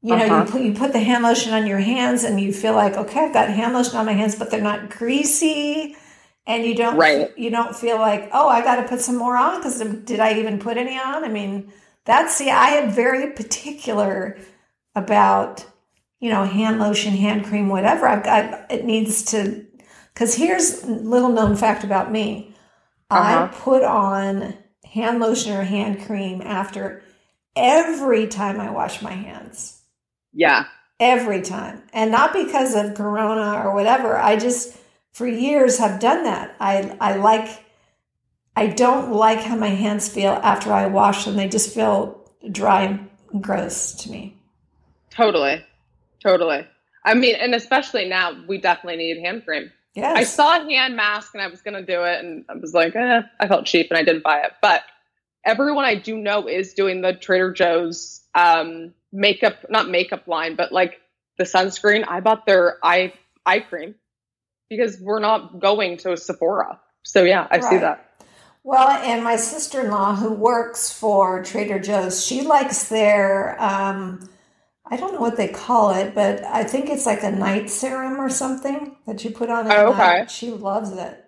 You 0.02 0.16
know, 0.16 0.24
uh-huh. 0.24 0.44
you 0.44 0.50
put 0.50 0.62
you 0.62 0.72
put 0.72 0.92
the 0.92 1.00
hand 1.00 1.24
lotion 1.24 1.52
on 1.52 1.66
your 1.66 1.78
hands, 1.78 2.24
and 2.24 2.40
you 2.40 2.52
feel 2.52 2.74
like, 2.74 2.94
okay, 2.94 3.26
I've 3.26 3.34
got 3.34 3.48
hand 3.50 3.74
lotion 3.74 3.96
on 3.96 4.06
my 4.06 4.12
hands, 4.12 4.34
but 4.34 4.50
they're 4.50 4.60
not 4.60 4.90
greasy 4.90 5.96
and 6.46 6.64
you 6.64 6.74
don't 6.74 6.96
right. 6.96 7.36
you 7.38 7.50
don't 7.50 7.76
feel 7.76 7.98
like 7.98 8.28
oh 8.32 8.48
i 8.48 8.60
got 8.60 8.76
to 8.76 8.88
put 8.88 9.00
some 9.00 9.16
more 9.16 9.36
on 9.36 9.58
because 9.58 9.78
did 10.04 10.20
i 10.20 10.38
even 10.38 10.58
put 10.58 10.76
any 10.76 10.98
on 10.98 11.24
i 11.24 11.28
mean 11.28 11.72
that's 12.04 12.34
see 12.34 12.50
i 12.50 12.70
am 12.70 12.90
very 12.90 13.32
particular 13.32 14.38
about 14.94 15.64
you 16.18 16.28
know 16.28 16.44
hand 16.44 16.78
lotion 16.78 17.12
hand 17.12 17.44
cream 17.44 17.68
whatever 17.68 18.06
i've 18.06 18.24
got 18.24 18.70
it 18.70 18.84
needs 18.84 19.22
to 19.24 19.64
because 20.12 20.34
here's 20.34 20.84
little 20.84 21.30
known 21.30 21.56
fact 21.56 21.84
about 21.84 22.10
me 22.10 22.54
uh-huh. 23.10 23.44
i 23.44 23.46
put 23.54 23.84
on 23.84 24.54
hand 24.84 25.20
lotion 25.20 25.52
or 25.56 25.62
hand 25.62 26.04
cream 26.04 26.42
after 26.42 27.02
every 27.54 28.26
time 28.26 28.60
i 28.60 28.70
wash 28.70 29.02
my 29.02 29.12
hands 29.12 29.79
yeah 30.32 30.66
every 30.98 31.40
time 31.40 31.82
and 31.92 32.10
not 32.10 32.32
because 32.32 32.74
of 32.74 32.94
corona 32.94 33.62
or 33.64 33.74
whatever 33.74 34.16
i 34.16 34.36
just 34.36 34.76
for 35.12 35.26
years 35.26 35.78
have 35.78 36.00
done 36.00 36.24
that. 36.24 36.56
I 36.60 36.96
I 37.00 37.16
like 37.16 37.64
I 38.56 38.66
don't 38.68 39.12
like 39.12 39.40
how 39.40 39.56
my 39.56 39.68
hands 39.68 40.08
feel 40.08 40.32
after 40.42 40.72
I 40.72 40.86
wash 40.86 41.24
them. 41.24 41.36
They 41.36 41.48
just 41.48 41.74
feel 41.74 42.30
dry 42.50 42.82
and 42.84 43.42
gross 43.42 43.92
to 43.96 44.10
me. 44.10 44.36
Totally. 45.10 45.64
Totally. 46.22 46.66
I 47.04 47.14
mean, 47.14 47.34
and 47.36 47.54
especially 47.54 48.08
now, 48.08 48.36
we 48.46 48.58
definitely 48.58 48.96
need 48.96 49.20
hand 49.24 49.44
cream. 49.44 49.70
Yes. 49.94 50.16
I 50.16 50.24
saw 50.24 50.60
a 50.60 50.70
hand 50.70 50.96
mask 50.96 51.34
and 51.34 51.42
I 51.42 51.48
was 51.48 51.62
going 51.62 51.74
to 51.74 51.82
do 51.82 52.02
it, 52.04 52.22
and 52.24 52.44
I 52.48 52.54
was 52.54 52.74
like, 52.74 52.94
eh, 52.94 53.22
I 53.40 53.48
felt 53.48 53.66
cheap 53.66 53.88
and 53.90 53.98
I 53.98 54.02
didn't 54.02 54.22
buy 54.22 54.40
it. 54.40 54.52
But 54.60 54.82
everyone 55.44 55.84
I 55.84 55.94
do 55.94 56.16
know 56.16 56.46
is 56.46 56.74
doing 56.74 57.00
the 57.00 57.14
Trader 57.14 57.52
Joe's 57.52 58.22
um, 58.34 58.92
makeup, 59.12 59.56
not 59.68 59.88
makeup 59.88 60.26
line, 60.26 60.56
but 60.56 60.72
like 60.72 61.00
the 61.38 61.44
sunscreen. 61.44 62.04
I 62.06 62.20
bought 62.20 62.46
their 62.46 62.78
eye 62.82 63.12
eye 63.46 63.60
cream 63.60 63.94
because 64.68 64.98
we're 65.00 65.20
not 65.20 65.60
going 65.60 65.96
to 65.98 66.16
Sephora. 66.16 66.80
So 67.02 67.24
yeah, 67.24 67.46
I 67.50 67.58
right. 67.58 67.64
see 67.64 67.78
that. 67.78 68.10
Well, 68.62 68.88
and 68.88 69.24
my 69.24 69.36
sister 69.36 69.80
in 69.80 69.90
law 69.90 70.14
who 70.14 70.34
works 70.34 70.92
for 70.92 71.42
Trader 71.42 71.78
Joe's, 71.78 72.24
she 72.24 72.42
likes 72.42 72.88
their, 72.88 73.60
um, 73.60 74.28
I 74.84 74.96
don't 74.96 75.14
know 75.14 75.20
what 75.20 75.38
they 75.38 75.48
call 75.48 75.94
it, 75.94 76.14
but 76.14 76.44
I 76.44 76.64
think 76.64 76.90
it's 76.90 77.06
like 77.06 77.22
a 77.22 77.30
night 77.30 77.70
serum 77.70 78.20
or 78.20 78.28
something 78.28 78.96
that 79.06 79.24
you 79.24 79.30
put 79.30 79.48
on 79.48 79.66
at 79.66 79.78
oh, 79.78 79.92
okay. 79.92 79.98
night. 79.98 80.30
She 80.30 80.50
loves 80.50 80.92
it. 80.92 81.24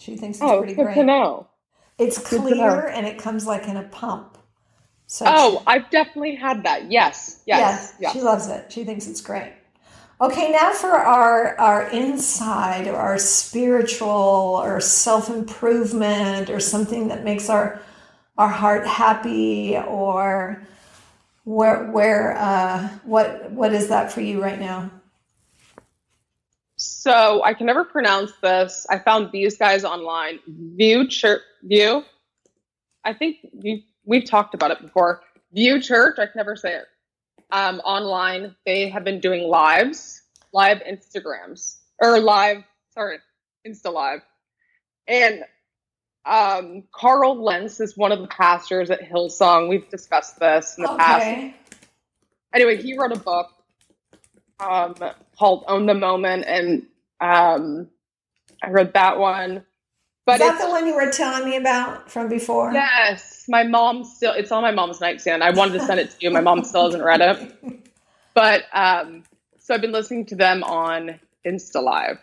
She 0.00 0.16
thinks 0.16 0.38
it's 0.38 0.44
oh, 0.44 0.58
pretty 0.58 0.74
good 0.74 0.86
great. 0.86 0.94
To 0.96 1.04
know. 1.04 1.48
It's 1.96 2.18
clear 2.18 2.88
and 2.88 3.06
it 3.06 3.18
comes 3.18 3.46
like 3.46 3.68
in 3.68 3.76
a 3.76 3.84
pump. 3.84 4.36
So 5.06 5.24
oh, 5.28 5.58
she, 5.58 5.64
I've 5.66 5.90
definitely 5.90 6.34
had 6.34 6.64
that. 6.64 6.90
Yes. 6.90 7.42
Yes. 7.46 7.58
Yes. 7.58 7.94
yes. 8.00 8.12
She 8.12 8.20
loves 8.20 8.48
it. 8.48 8.72
She 8.72 8.84
thinks 8.84 9.06
it's 9.06 9.20
great. 9.20 9.52
Okay, 10.20 10.52
now 10.52 10.72
for 10.72 10.90
our 10.92 11.58
our 11.58 11.88
inside 11.90 12.86
or 12.86 12.96
our 12.96 13.18
spiritual 13.18 14.08
or 14.08 14.80
self 14.80 15.28
improvement 15.28 16.50
or 16.50 16.60
something 16.60 17.08
that 17.08 17.24
makes 17.24 17.50
our 17.50 17.80
our 18.38 18.48
heart 18.48 18.86
happy 18.86 19.76
or 19.76 20.62
where 21.44 21.90
where 21.90 22.36
uh, 22.38 22.88
what 23.04 23.50
what 23.50 23.72
is 23.72 23.88
that 23.88 24.12
for 24.12 24.20
you 24.20 24.40
right 24.42 24.58
now? 24.58 24.90
So 26.76 27.42
I 27.42 27.54
can 27.54 27.66
never 27.66 27.84
pronounce 27.84 28.32
this. 28.42 28.86
I 28.88 28.98
found 28.98 29.30
these 29.32 29.56
guys 29.58 29.84
online. 29.84 30.38
View 30.46 31.08
Church 31.08 31.42
View. 31.62 32.04
I 33.04 33.12
think 33.12 33.38
we 33.52 33.84
we've 34.04 34.24
talked 34.28 34.54
about 34.54 34.70
it 34.70 34.80
before. 34.80 35.22
View 35.52 35.80
Church. 35.80 36.18
I 36.18 36.26
can 36.26 36.32
never 36.36 36.56
say 36.56 36.74
it. 36.76 36.84
um, 37.50 37.80
online. 37.80 38.54
They 38.66 38.88
have 38.88 39.04
been 39.04 39.20
doing 39.20 39.48
lives, 39.48 40.22
live 40.52 40.78
Instagrams, 40.88 41.76
or 42.00 42.18
live, 42.20 42.64
sorry, 42.92 43.18
Insta 43.66 43.92
Live. 43.92 44.20
And 45.06 45.44
um, 46.24 46.84
Carl 46.92 47.42
Lentz 47.42 47.80
is 47.80 47.96
one 47.96 48.10
of 48.12 48.20
the 48.20 48.26
pastors 48.28 48.90
at 48.90 49.00
Hillsong. 49.02 49.68
We've 49.68 49.88
discussed 49.90 50.40
this 50.40 50.76
in 50.78 50.82
the 50.84 50.90
Okay. 50.90 50.98
past. 50.98 51.54
Anyway, 52.54 52.80
he 52.82 52.96
wrote 52.96 53.12
a 53.12 53.18
book 53.18 53.48
um, 54.60 54.94
called 55.38 55.64
Own 55.68 55.86
the 55.86 55.94
Moment, 55.94 56.44
and 56.46 56.86
um, 57.20 57.88
I 58.62 58.70
read 58.70 58.94
that 58.94 59.18
one. 59.18 59.64
But 60.26 60.40
Is 60.40 60.46
that 60.48 60.60
the 60.60 60.70
one 60.70 60.86
you 60.86 60.94
were 60.94 61.10
telling 61.10 61.44
me 61.44 61.56
about 61.56 62.10
from 62.10 62.28
before? 62.28 62.72
yes, 62.72 63.44
my 63.48 63.62
mom 63.62 64.04
still, 64.04 64.32
it's 64.32 64.50
on 64.50 64.62
my 64.62 64.70
mom's 64.70 65.00
nightstand. 65.00 65.44
I 65.44 65.50
wanted 65.50 65.74
to 65.74 65.80
send 65.86 66.00
it 66.00 66.10
to 66.12 66.16
you. 66.20 66.30
My 66.30 66.40
mom 66.40 66.64
still 66.64 66.86
hasn't 66.86 67.04
read 67.04 67.20
it. 67.20 67.80
But 68.34 68.64
um, 68.72 69.22
so 69.60 69.74
I've 69.74 69.80
been 69.80 69.92
listening 69.92 70.26
to 70.26 70.34
them 70.34 70.64
on 70.64 71.20
Insta 71.46 71.80
Live. 71.80 72.18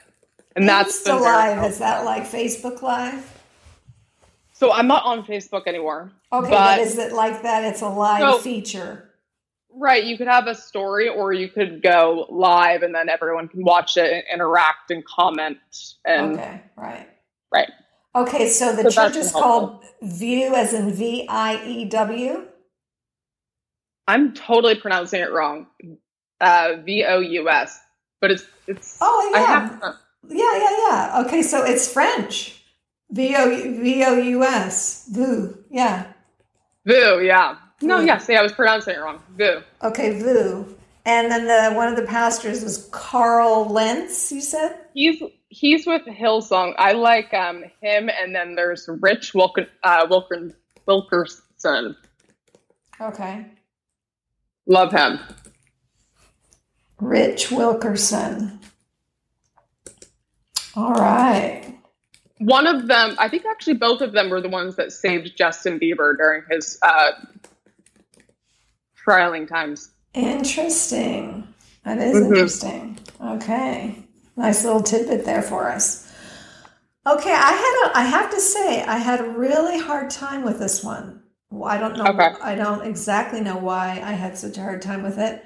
And 0.57 0.67
that's 0.67 1.05
very 1.05 1.21
live. 1.21 1.71
Is 1.71 1.77
that 1.79 2.03
like 2.03 2.23
Facebook 2.29 2.81
Live? 2.81 3.41
So 4.51 4.73
I'm 4.73 4.87
not 4.87 5.05
on 5.05 5.23
Facebook 5.23 5.67
anymore. 5.67 6.11
Okay, 6.33 6.49
but, 6.49 6.75
But- 6.75 6.79
is 6.79 6.97
it 6.97 7.13
like 7.13 7.43
that? 7.43 7.63
It's 7.63 7.81
a 7.81 7.87
live 7.87 8.19
So- 8.33 8.39
feature. 8.39 9.07
Right. 9.73 10.03
You 10.03 10.17
could 10.17 10.27
have 10.27 10.47
a 10.47 10.55
story 10.55 11.07
or 11.07 11.31
you 11.31 11.47
could 11.47 11.81
go 11.81 12.25
live 12.29 12.83
and 12.83 12.93
then 12.93 13.07
everyone 13.07 13.47
can 13.47 13.63
watch 13.63 13.95
it 13.95 14.11
and 14.11 14.23
interact 14.33 14.91
and 14.91 15.05
comment. 15.05 15.59
And 16.03 16.33
okay, 16.33 16.61
right. 16.75 17.07
right. 17.53 17.69
Okay, 18.13 18.49
so 18.49 18.75
the 18.75 18.89
So 18.89 19.07
church 19.07 19.15
is 19.15 19.31
called 19.31 19.83
View, 20.01 20.53
as 20.53 20.73
in 20.73 20.91
V 20.91 21.25
I 21.29 21.63
E 21.65 21.85
W. 21.85 22.45
I'm 24.07 24.33
totally 24.33 24.75
pronouncing 24.75 25.21
it 25.21 25.31
wrong. 25.31 25.67
Uh, 26.41 26.73
V 26.83 27.05
O 27.05 27.19
U 27.19 27.49
S. 27.49 27.79
But 28.19 28.31
it's, 28.31 28.43
it's, 28.67 28.97
Oh 29.01 29.31
yeah, 29.33 29.45
have, 29.45 29.95
yeah, 30.29 30.57
yeah, 30.57 30.77
yeah. 30.89 31.23
Okay, 31.25 31.41
so 31.41 31.63
it's 31.63 31.91
French. 31.91 32.61
V 33.11 33.35
O 33.37 33.49
V 33.81 34.03
O 34.05 34.17
U 34.17 34.43
S. 34.43 35.07
Vu. 35.09 35.57
Yeah. 35.69 36.11
Vu, 36.85 37.21
yeah. 37.21 37.55
No, 37.81 37.99
Vu. 37.99 38.05
yes, 38.05 38.27
yeah, 38.27 38.39
I 38.39 38.43
was 38.43 38.51
pronouncing 38.51 38.95
it 38.95 38.99
wrong. 38.99 39.21
Vu. 39.37 39.61
Okay, 39.83 40.19
Vu. 40.19 40.75
And 41.05 41.31
then 41.31 41.47
the 41.47 41.75
one 41.75 41.87
of 41.87 41.95
the 41.95 42.05
pastors 42.05 42.63
was 42.63 42.89
Carl 42.91 43.69
Lentz. 43.69 44.31
You 44.31 44.41
said. 44.41 44.77
He's 44.93 45.21
he's 45.51 45.85
with 45.85 46.03
Hillsong. 46.05 46.73
I 46.77 46.93
like 46.93 47.31
um 47.33 47.63
him, 47.81 48.09
and 48.09 48.33
then 48.33 48.55
there's 48.55 48.89
Rich 49.01 49.33
Wilkin, 49.35 49.67
uh, 49.83 50.07
Wilkin, 50.09 50.53
Wilkerson. 50.87 51.95
Okay. 52.99 53.45
Love 54.65 54.91
him. 54.91 55.19
Rich 56.99 57.51
Wilkerson. 57.51 58.59
All 60.75 60.93
right. 60.93 61.75
One 62.37 62.65
of 62.65 62.87
them, 62.87 63.15
I 63.19 63.27
think, 63.27 63.43
actually, 63.45 63.73
both 63.75 64.01
of 64.01 64.13
them 64.13 64.29
were 64.29 64.41
the 64.41 64.49
ones 64.49 64.75
that 64.77 64.91
saved 64.91 65.35
Justin 65.37 65.79
Bieber 65.79 66.15
during 66.17 66.43
his 66.49 66.77
uh, 66.81 67.11
trialing 69.05 69.47
times. 69.47 69.91
Interesting. 70.13 71.47
That 71.85 71.97
is 71.97 72.15
Mhm. 72.15 72.25
interesting. 72.27 72.99
Okay. 73.23 74.03
Nice 74.35 74.63
little 74.63 74.81
tidbit 74.81 75.25
there 75.25 75.41
for 75.41 75.69
us. 75.69 76.11
Okay, 77.05 77.31
I 77.33 77.51
had 77.51 77.89
a, 77.91 77.97
I 77.97 78.03
have 78.03 78.31
to 78.31 78.39
say 78.39 78.83
I 78.83 78.97
had 78.97 79.19
a 79.21 79.29
really 79.29 79.79
hard 79.79 80.09
time 80.09 80.43
with 80.43 80.59
this 80.59 80.83
one. 80.83 81.23
I 81.63 81.77
don't 81.77 81.97
know 81.97 82.05
Okay. 82.05 82.33
I 82.41 82.55
don't 82.55 82.85
exactly 82.85 83.41
know 83.41 83.57
why 83.57 84.01
I 84.03 84.13
had 84.13 84.37
such 84.37 84.57
a 84.57 84.61
hard 84.61 84.81
time 84.81 85.03
with 85.03 85.17
it. 85.17 85.45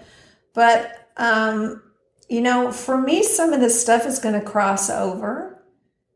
But 0.54 1.10
um 1.18 1.82
you 2.30 2.42
know, 2.42 2.72
for 2.72 3.00
me 3.00 3.24
some 3.24 3.54
of 3.54 3.60
this 3.60 3.80
stuff 3.82 4.06
is 4.06 4.20
going 4.20 4.40
to 4.40 4.46
cross 4.46 4.90
over 4.90 5.56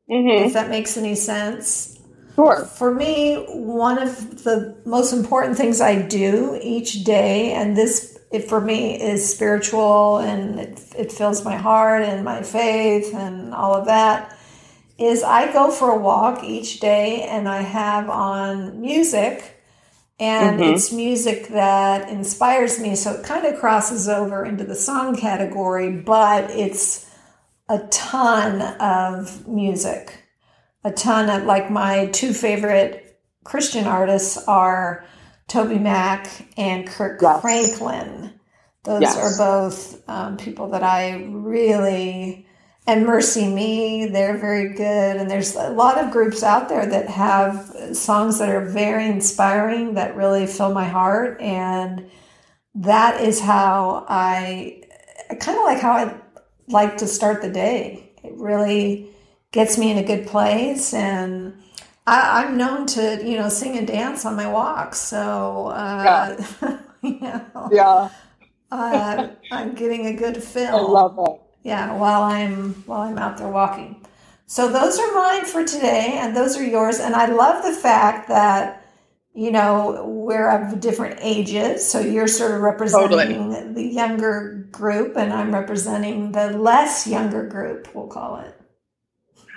Mm-hmm. 0.09 0.47
if 0.47 0.53
that 0.53 0.69
makes 0.69 0.97
any 0.97 1.15
sense. 1.15 1.99
Sure. 2.35 2.65
For 2.65 2.93
me, 2.93 3.45
one 3.47 4.01
of 4.01 4.43
the 4.43 4.75
most 4.85 5.13
important 5.13 5.57
things 5.57 5.81
I 5.81 6.01
do 6.01 6.57
each 6.63 7.03
day, 7.03 7.51
and 7.53 7.77
this 7.77 8.18
it, 8.31 8.47
for 8.49 8.61
me 8.61 9.01
is 9.01 9.29
spiritual 9.33 10.17
and 10.17 10.59
it, 10.59 10.81
it 10.97 11.11
fills 11.11 11.43
my 11.43 11.55
heart 11.55 12.03
and 12.03 12.23
my 12.23 12.43
faith 12.43 13.13
and 13.13 13.53
all 13.53 13.73
of 13.75 13.85
that, 13.85 14.37
is 14.97 15.23
I 15.23 15.51
go 15.51 15.71
for 15.71 15.91
a 15.91 15.97
walk 15.97 16.43
each 16.43 16.79
day 16.79 17.23
and 17.23 17.47
I 17.47 17.61
have 17.61 18.09
on 18.09 18.81
music. 18.81 19.55
And 20.19 20.59
Mhm. 20.59 20.73
it's 20.73 20.91
music 20.91 21.47
that 21.49 22.09
inspires 22.09 22.79
me. 22.79 22.95
So 22.95 23.13
it 23.13 23.23
kind 23.25 23.45
of 23.45 23.59
crosses 23.59 24.09
over 24.09 24.45
into 24.45 24.65
the 24.65 24.75
song 24.75 25.15
category, 25.15 25.91
but 25.91 26.51
it's 26.51 27.05
a 27.69 27.79
ton 27.87 28.61
of 28.61 29.47
music 29.47 30.23
a 30.83 30.91
ton 30.91 31.29
of 31.29 31.43
like 31.45 31.69
my 31.69 32.07
two 32.07 32.33
favorite 32.33 33.19
Christian 33.43 33.85
artists 33.85 34.37
are 34.47 35.05
Toby 35.49 35.79
Mac 35.79 36.27
and 36.57 36.87
Kirk 36.87 37.19
Yes. 37.21 37.41
Franklin. 37.41 38.33
Those 38.83 39.01
Yes. 39.01 39.17
are 39.17 39.37
both 39.37 40.09
um, 40.09 40.37
people 40.37 40.69
that 40.69 40.83
I 40.83 41.25
really 41.29 42.45
and 42.87 43.05
Mercy 43.05 43.47
Me. 43.47 44.07
They're 44.07 44.37
very 44.37 44.73
good, 44.73 45.17
and 45.17 45.29
there's 45.29 45.55
a 45.55 45.69
lot 45.69 45.99
of 45.99 46.11
groups 46.11 46.41
out 46.41 46.69
there 46.69 46.85
that 46.87 47.07
have 47.09 47.75
songs 47.93 48.39
that 48.39 48.49
are 48.49 48.65
very 48.65 49.05
inspiring 49.07 49.93
that 49.95 50.15
really 50.15 50.47
fill 50.47 50.73
my 50.73 50.85
heart, 50.87 51.39
and 51.39 52.09
that 52.75 53.21
is 53.21 53.39
how 53.41 54.05
I 54.09 54.81
kind 55.39 55.57
of 55.57 55.65
like 55.65 55.79
how 55.79 55.91
I 55.91 56.15
like 56.67 56.97
to 56.97 57.07
start 57.07 57.41
the 57.41 57.49
day. 57.51 58.11
It 58.23 58.33
really 58.35 59.09
gets 59.51 59.77
me 59.77 59.91
in 59.91 59.97
a 59.97 60.03
good 60.03 60.27
place 60.27 60.93
and 60.93 61.58
I, 62.09 62.43
I'm 62.43 62.57
known 62.57 62.85
to, 62.87 63.21
you 63.23 63.37
know, 63.37 63.49
sing 63.49 63.77
and 63.77 63.87
dance 63.87 64.25
on 64.25 64.35
my 64.35 64.47
walks. 64.51 64.97
So, 64.99 65.67
uh, 65.67 66.41
you 67.03 67.19
know, 67.19 67.69
Yeah, 67.71 68.09
uh, 68.71 69.29
I'm 69.51 69.75
getting 69.75 70.07
a 70.07 70.13
good 70.13 70.37
I 70.37 70.71
love 70.81 71.17
it. 71.19 71.41
yeah, 71.63 71.93
while 71.97 72.23
I'm 72.23 72.73
while 72.85 73.01
I'm 73.01 73.17
out 73.17 73.37
there 73.37 73.49
walking. 73.49 74.05
So 74.47 74.71
those 74.71 74.97
are 74.99 75.13
mine 75.13 75.45
for 75.45 75.63
today, 75.63 76.17
and 76.19 76.35
those 76.35 76.57
are 76.57 76.65
yours. 76.65 76.99
And 76.99 77.13
I 77.15 77.27
love 77.27 77.63
the 77.63 77.73
fact 77.73 78.27
that 78.29 78.85
you 79.35 79.51
know 79.51 80.03
we're 80.07 80.49
of 80.49 80.79
different 80.79 81.19
ages. 81.21 81.87
So 81.87 81.99
you're 81.99 82.27
sort 82.27 82.51
of 82.55 82.61
representing 82.61 83.73
the 83.75 83.83
younger 83.85 84.67
group, 84.71 85.15
and 85.17 85.31
I'm 85.31 85.53
representing 85.53 86.31
the 86.31 86.57
less 86.57 87.05
younger 87.05 87.45
group. 87.45 87.93
We'll 87.93 88.07
call 88.07 88.37
it. 88.39 88.55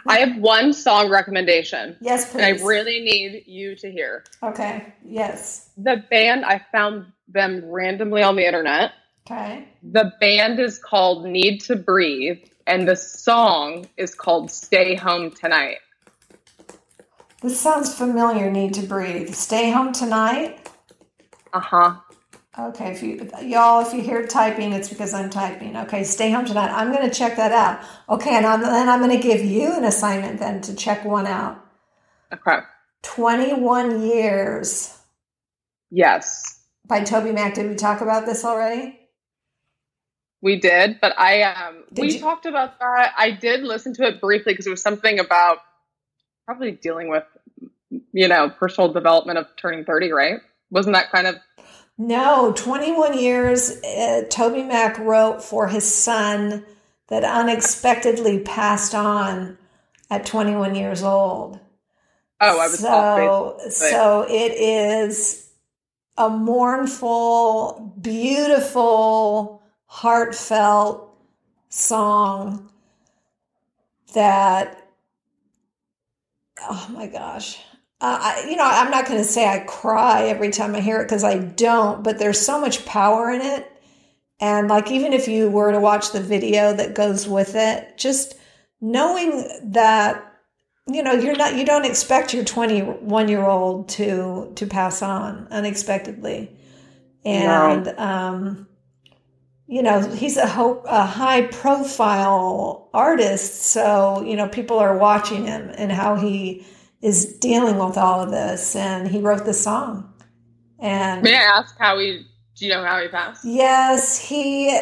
I 0.07 0.19
have 0.19 0.37
one 0.37 0.73
song 0.73 1.11
recommendation, 1.11 1.97
Yes, 2.01 2.35
and 2.35 2.45
I 2.45 2.51
really 2.65 3.01
need 3.01 3.45
you 3.47 3.77
to 3.77 3.91
hear. 3.91 4.25
Okay. 4.43 4.93
Yes. 5.05 5.71
The 5.77 6.05
band, 6.11 6.45
I 6.45 6.61
found 6.73 7.07
them 7.29 7.65
randomly 7.65 8.23
on 8.23 8.37
the 8.37 8.45
internet. 8.45 8.93
Okay. 9.27 9.69
The 9.83 10.13
band 10.21 10.59
is 10.59 10.79
called 10.79 11.25
Need 11.25 11.61
to 11.63 11.77
Breathe, 11.77 12.41
and 12.67 12.89
the 12.89 12.97
song 12.97 13.87
is 13.97 14.15
called 14.15 14.51
Stay 14.51 14.97
Home 14.97 15.31
Tonight. 15.31 15.79
This 17.41 17.61
sounds 17.61 17.95
familiar. 17.95 18.51
Need 18.51 18.75
to 18.75 18.83
breathe. 18.83 19.35
Stay 19.35 19.71
home 19.71 19.93
tonight. 19.93 20.69
Uh 21.53 21.61
huh. 21.61 21.95
Okay, 22.59 22.91
if 22.93 23.03
you 23.03 23.31
y'all, 23.43 23.81
if 23.87 23.95
you 23.95 24.03
hear 24.03 24.27
typing, 24.27 24.73
it's 24.73 24.89
because 24.91 25.15
I'm 25.15 25.31
typing. 25.31 25.75
Okay, 25.75 26.05
stay 26.05 26.31
home 26.31 26.45
tonight. 26.45 26.71
I'm 26.71 26.93
going 26.93 27.09
to 27.09 27.15
check 27.15 27.37
that 27.37 27.51
out. 27.53 27.81
Okay, 28.11 28.37
and 28.37 28.45
I'm, 28.45 28.61
then 28.61 28.91
I'm 28.91 29.01
going 29.01 29.17
to 29.19 29.23
give 29.27 29.43
you 29.43 29.75
an 29.75 29.85
assignment 29.85 30.39
then 30.39 30.61
to 30.63 30.77
check 30.77 31.03
one 31.05 31.27
out. 31.27 31.65
Okay. 32.33 32.59
21 33.03 34.03
years 34.07 34.97
Yes, 35.91 36.61
by 36.87 37.03
Toby 37.05 37.33
Mac. 37.33 37.55
Did 37.55 37.69
we 37.69 37.75
talk 37.75 38.01
about 38.01 38.25
this 38.27 38.45
already? 38.45 38.99
we 40.43 40.59
did, 40.59 40.99
but 41.01 41.17
I 41.19 41.43
um 41.43 41.85
Did 41.93 42.03
we 42.03 42.13
you- 42.15 42.21
talked 42.21 42.47
about 42.47 42.79
that. 42.81 43.15
I 43.17 43.31
did 43.31 43.63
listen 43.63 43.95
to 43.95 44.05
it 44.09 44.21
briefly 44.21 44.53
because 44.53 44.67
it 44.67 44.71
was 44.71 44.83
something 44.83 45.19
about 45.21 45.59
probably 46.47 46.73
dealing 46.73 47.09
with 47.09 47.25
you 48.13 48.27
know 48.29 48.51
personal 48.51 48.93
development 48.93 49.39
of 49.39 49.47
turning 49.57 49.85
thirty, 49.85 50.11
right? 50.13 50.41
Wasn't 50.71 50.95
that 50.95 51.11
kind 51.13 51.27
of 51.27 51.37
No, 52.05 52.53
21 52.57 53.17
years. 53.17 53.81
Uh, 53.83 54.25
Toby 54.29 54.65
Mac 54.65 54.99
wrote 54.99 55.41
for 55.41 55.69
his 55.69 55.93
son 55.95 56.65
that 57.07 57.23
unexpectedly 57.23 58.41
passed 58.41 58.93
on 58.93 59.57
at 60.11 60.27
21 60.27 60.75
years 60.75 61.05
old. 61.05 61.61
oh 62.41 62.59
I 62.61 62.67
was 62.67 62.81
so 62.81 63.57
so 63.71 64.27
it 64.29 64.53
is 64.53 65.49
a 66.19 66.29
mournful, 66.29 67.95
beautiful, 68.01 69.63
heartfelt 69.87 71.17
song 71.69 72.69
that 74.13 74.89
oh 76.61 76.89
my 76.91 77.07
gosh. 77.07 77.61
Uh, 78.03 78.19
I, 78.21 78.51
you 78.51 78.57
know, 78.57 78.65
I'm 78.67 78.91
not 78.91 79.07
going 79.07 79.19
to 79.19 79.25
say 79.25 79.49
I 79.49 79.61
cry 79.61 80.25
every 80.25 80.51
time 80.51 80.75
I 80.75 80.81
hear 80.81 81.01
it 81.01 81.05
because 81.05 81.23
I 81.23 81.39
don't, 81.39 82.03
but 82.03 82.19
there's 82.19 82.41
so 82.41 82.61
much 82.61 82.85
power 82.85 83.31
in 83.31 83.41
it. 83.41 83.71
And 84.41 84.67
like, 84.67 84.91
even 84.91 85.13
if 85.13 85.29
you 85.29 85.49
were 85.49 85.71
to 85.71 85.79
watch 85.79 86.11
the 86.11 86.21
video 86.21 86.73
that 86.75 86.97
goes 86.97 87.29
with 87.29 87.55
it, 87.55 87.97
just 87.97 88.35
knowing 88.81 89.49
that 89.63 90.33
you 90.89 91.01
know 91.01 91.13
you're 91.13 91.37
not 91.37 91.55
you 91.55 91.65
don't 91.65 91.85
expect 91.85 92.35
your 92.35 92.43
21 92.43 93.29
year 93.29 93.47
old 93.47 93.89
to 93.89 94.51
to 94.57 94.67
pass 94.67 95.01
on 95.01 95.47
unexpectedly 95.53 96.51
and 97.25 97.85
no. 97.85 97.99
um 97.99 98.67
you 99.69 99.81
know 99.81 100.01
he's 100.01 100.37
a, 100.37 100.49
ho- 100.49 100.83
a 100.87 101.07
high 101.07 101.43
profile 101.43 102.91
artist 102.93 103.63
so 103.63 104.25
you 104.27 104.35
know 104.35 104.49
people 104.49 104.81
are 104.81 104.99
watching 104.99 105.47
him 105.47 105.71
and 105.77 105.93
how 105.93 106.17
he 106.17 106.67
is 107.03 107.37
dealing 107.39 107.79
with 107.79 107.99
all 107.99 108.21
of 108.21 108.31
this 108.31 108.75
and 108.77 109.09
he 109.09 109.21
wrote 109.21 109.45
the 109.45 109.55
song 109.55 110.13
and 110.79 111.23
may 111.23 111.35
i 111.35 111.43
ask 111.43 111.77
how 111.79 111.99
he 111.99 112.25
do 112.63 112.67
you 112.67 112.73
know 112.75 112.85
how 112.85 113.01
he 113.01 113.09
passed? 113.09 113.45
Yes, 113.45 114.19
he 114.21 114.79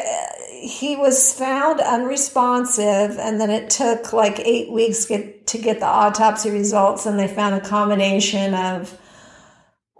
he 0.61 0.95
was 0.95 1.33
found 1.33 1.79
unresponsive, 1.79 3.17
and 3.17 3.39
then 3.39 3.49
it 3.49 3.69
took 3.69 4.13
like 4.13 4.39
eight 4.39 4.71
weeks 4.71 5.05
get, 5.05 5.47
to 5.47 5.57
get 5.57 5.79
the 5.79 5.87
autopsy 5.87 6.51
results, 6.51 7.05
and 7.05 7.17
they 7.17 7.27
found 7.27 7.55
a 7.55 7.61
combination 7.61 8.53
of 8.53 8.99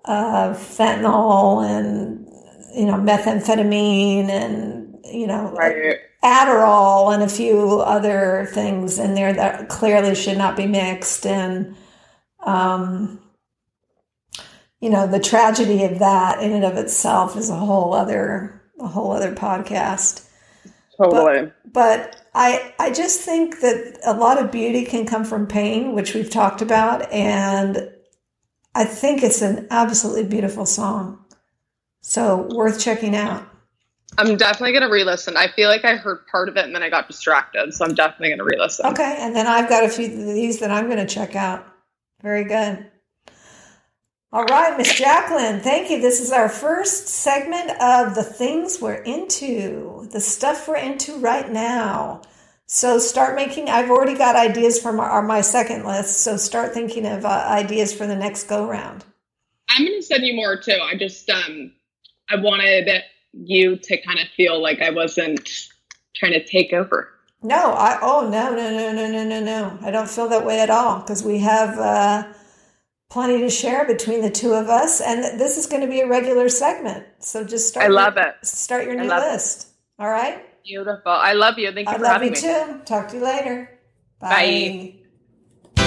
uh, 0.06 0.50
fentanyl 0.54 1.66
and 1.66 2.28
you 2.76 2.86
know 2.86 2.98
methamphetamine 2.98 4.30
and 4.30 5.04
you 5.06 5.26
know 5.26 5.52
right. 5.54 5.98
Adderall 6.24 7.12
and 7.12 7.24
a 7.24 7.30
few 7.30 7.80
other 7.80 8.48
things 8.54 9.00
in 9.00 9.16
there 9.16 9.34
that 9.34 9.70
clearly 9.70 10.14
should 10.14 10.38
not 10.38 10.56
be 10.56 10.68
mixed, 10.68 11.26
and 11.26 11.76
um, 12.44 13.20
you 14.80 14.90
know, 14.90 15.08
the 15.08 15.20
tragedy 15.20 15.84
of 15.84 16.00
that 16.00 16.42
in 16.42 16.52
and 16.54 16.66
of 16.66 16.78
itself 16.78 17.38
is 17.38 17.50
a 17.50 17.56
whole 17.56 17.94
other 17.94 18.62
a 18.80 18.88
whole 18.88 19.12
other 19.12 19.34
podcast. 19.34 20.28
Totally. 20.98 21.52
But, 21.66 21.74
but 21.74 22.26
I 22.34 22.74
I 22.80 22.92
just 22.92 23.22
think 23.22 23.62
that 23.62 24.00
a 24.04 24.14
lot 24.14 24.40
of 24.40 24.52
beauty 24.52 24.86
can 24.86 25.06
come 25.06 25.24
from 25.24 25.48
pain, 25.48 25.94
which 25.94 26.14
we've 26.14 26.30
talked 26.30 26.62
about, 26.62 27.12
and 27.12 27.92
I 28.74 28.86
think 28.86 29.22
it's 29.24 29.42
an 29.42 29.68
absolutely 29.70 30.24
beautiful 30.24 30.66
song. 30.66 31.24
So 32.02 32.48
worth 32.56 32.80
checking 32.80 33.16
out. 33.16 33.48
I'm 34.18 34.36
definitely 34.36 34.72
going 34.72 34.84
to 34.84 34.90
re-listen. 34.90 35.38
I 35.38 35.48
feel 35.48 35.70
like 35.70 35.86
I 35.86 35.96
heard 35.96 36.28
part 36.28 36.50
of 36.50 36.58
it 36.58 36.66
and 36.66 36.76
then 36.76 36.84
I 36.84 36.90
got 36.90 37.08
distracted, 37.08 37.74
so 37.74 37.86
I'm 37.86 37.96
definitely 37.96 38.30
going 38.30 38.40
to 38.40 38.44
re-listen. 38.44 38.88
Okay, 38.88 39.16
and 39.20 39.34
then 39.34 39.48
I've 39.48 39.70
got 39.70 39.86
a 39.86 39.90
few 39.90 40.06
of 40.06 40.36
these 40.36 40.60
that 40.60 40.70
I'm 40.70 40.88
going 40.88 40.98
to 40.98 41.06
check 41.06 41.36
out. 41.36 41.66
Very 42.22 42.44
good. 42.44 42.88
All 44.34 44.46
right, 44.46 44.78
Miss 44.78 44.98
Jacqueline, 44.98 45.60
thank 45.60 45.90
you. 45.90 46.00
This 46.00 46.22
is 46.22 46.32
our 46.32 46.48
first 46.48 47.08
segment 47.08 47.72
of 47.82 48.16
the 48.16 48.24
things 48.24 48.80
we're 48.80 48.94
into, 48.94 50.08
the 50.12 50.22
stuff 50.22 50.70
we're 50.70 50.78
into 50.78 51.18
right 51.18 51.52
now. 51.52 52.22
So 52.66 52.98
start 53.00 53.36
making. 53.36 53.68
I've 53.68 53.90
already 53.90 54.18
got 54.18 54.38
ideas 54.38 54.82
from 54.82 55.02
our, 55.02 55.22
my 55.22 55.42
second 55.42 55.86
list. 55.86 56.20
So 56.20 56.38
start 56.38 56.74
thinking 56.74 57.06
of 57.06 57.26
uh, 57.26 57.46
ideas 57.50 57.94
for 57.94 58.08
the 58.08 58.16
next 58.16 58.46
go 58.46 58.66
round. 58.66 59.04
I'm 59.68 59.86
going 59.86 60.00
to 60.00 60.06
send 60.06 60.24
you 60.24 60.34
more 60.34 60.56
too. 60.56 60.78
I 60.82 60.96
just 60.96 61.30
um, 61.30 61.74
I 62.30 62.38
wanted 62.38 62.90
you 63.34 63.76
to 63.76 64.02
kind 64.02 64.20
of 64.20 64.30
feel 64.30 64.62
like 64.62 64.82
I 64.82 64.92
wasn't 64.92 65.50
trying 66.16 66.32
to 66.32 66.44
take 66.46 66.72
over. 66.72 67.10
No, 67.44 67.72
I 67.74 67.98
oh 68.02 68.30
no 68.30 68.54
no 68.56 68.70
no 68.70 68.92
no 68.92 69.12
no 69.12 69.24
no 69.24 69.40
no. 69.40 69.78
I 69.82 69.92
don't 69.92 70.10
feel 70.10 70.30
that 70.30 70.46
way 70.46 70.60
at 70.60 70.70
all 70.70 71.00
because 71.00 71.24
we 71.24 71.40
have. 71.40 71.78
Uh, 71.78 72.34
plenty 73.12 73.40
to 73.42 73.50
share 73.50 73.86
between 73.86 74.22
the 74.22 74.32
two 74.32 74.54
of 74.54 74.70
us. 74.70 75.02
And 75.02 75.40
this 75.40 75.58
is 75.58 75.68
going 75.68 75.82
to 75.82 75.88
be 75.88 76.00
a 76.00 76.08
regular 76.08 76.50
segment. 76.50 77.06
So 77.20 77.44
just 77.44 77.68
start. 77.68 77.86
I 77.86 77.90
love 77.90 78.16
your, 78.16 78.28
it. 78.28 78.46
Start 78.46 78.86
your 78.86 78.96
new 78.96 79.10
list. 79.10 79.68
It. 79.68 80.04
All 80.04 80.10
right. 80.10 80.46
Beautiful. 80.64 81.12
I 81.12 81.34
love 81.34 81.60
you. 81.60 81.72
Thank 81.72 81.88
you 81.88 81.94
I 81.94 81.98
for 81.98 82.04
love 82.04 82.14
having 82.14 82.36
you 82.36 82.42
me. 82.42 82.42
too. 82.42 82.82
Talk 82.86 83.10
to 83.10 83.18
you 83.18 83.24
later. 83.24 83.80
Bye. 84.20 84.30
Bye. 84.30 85.82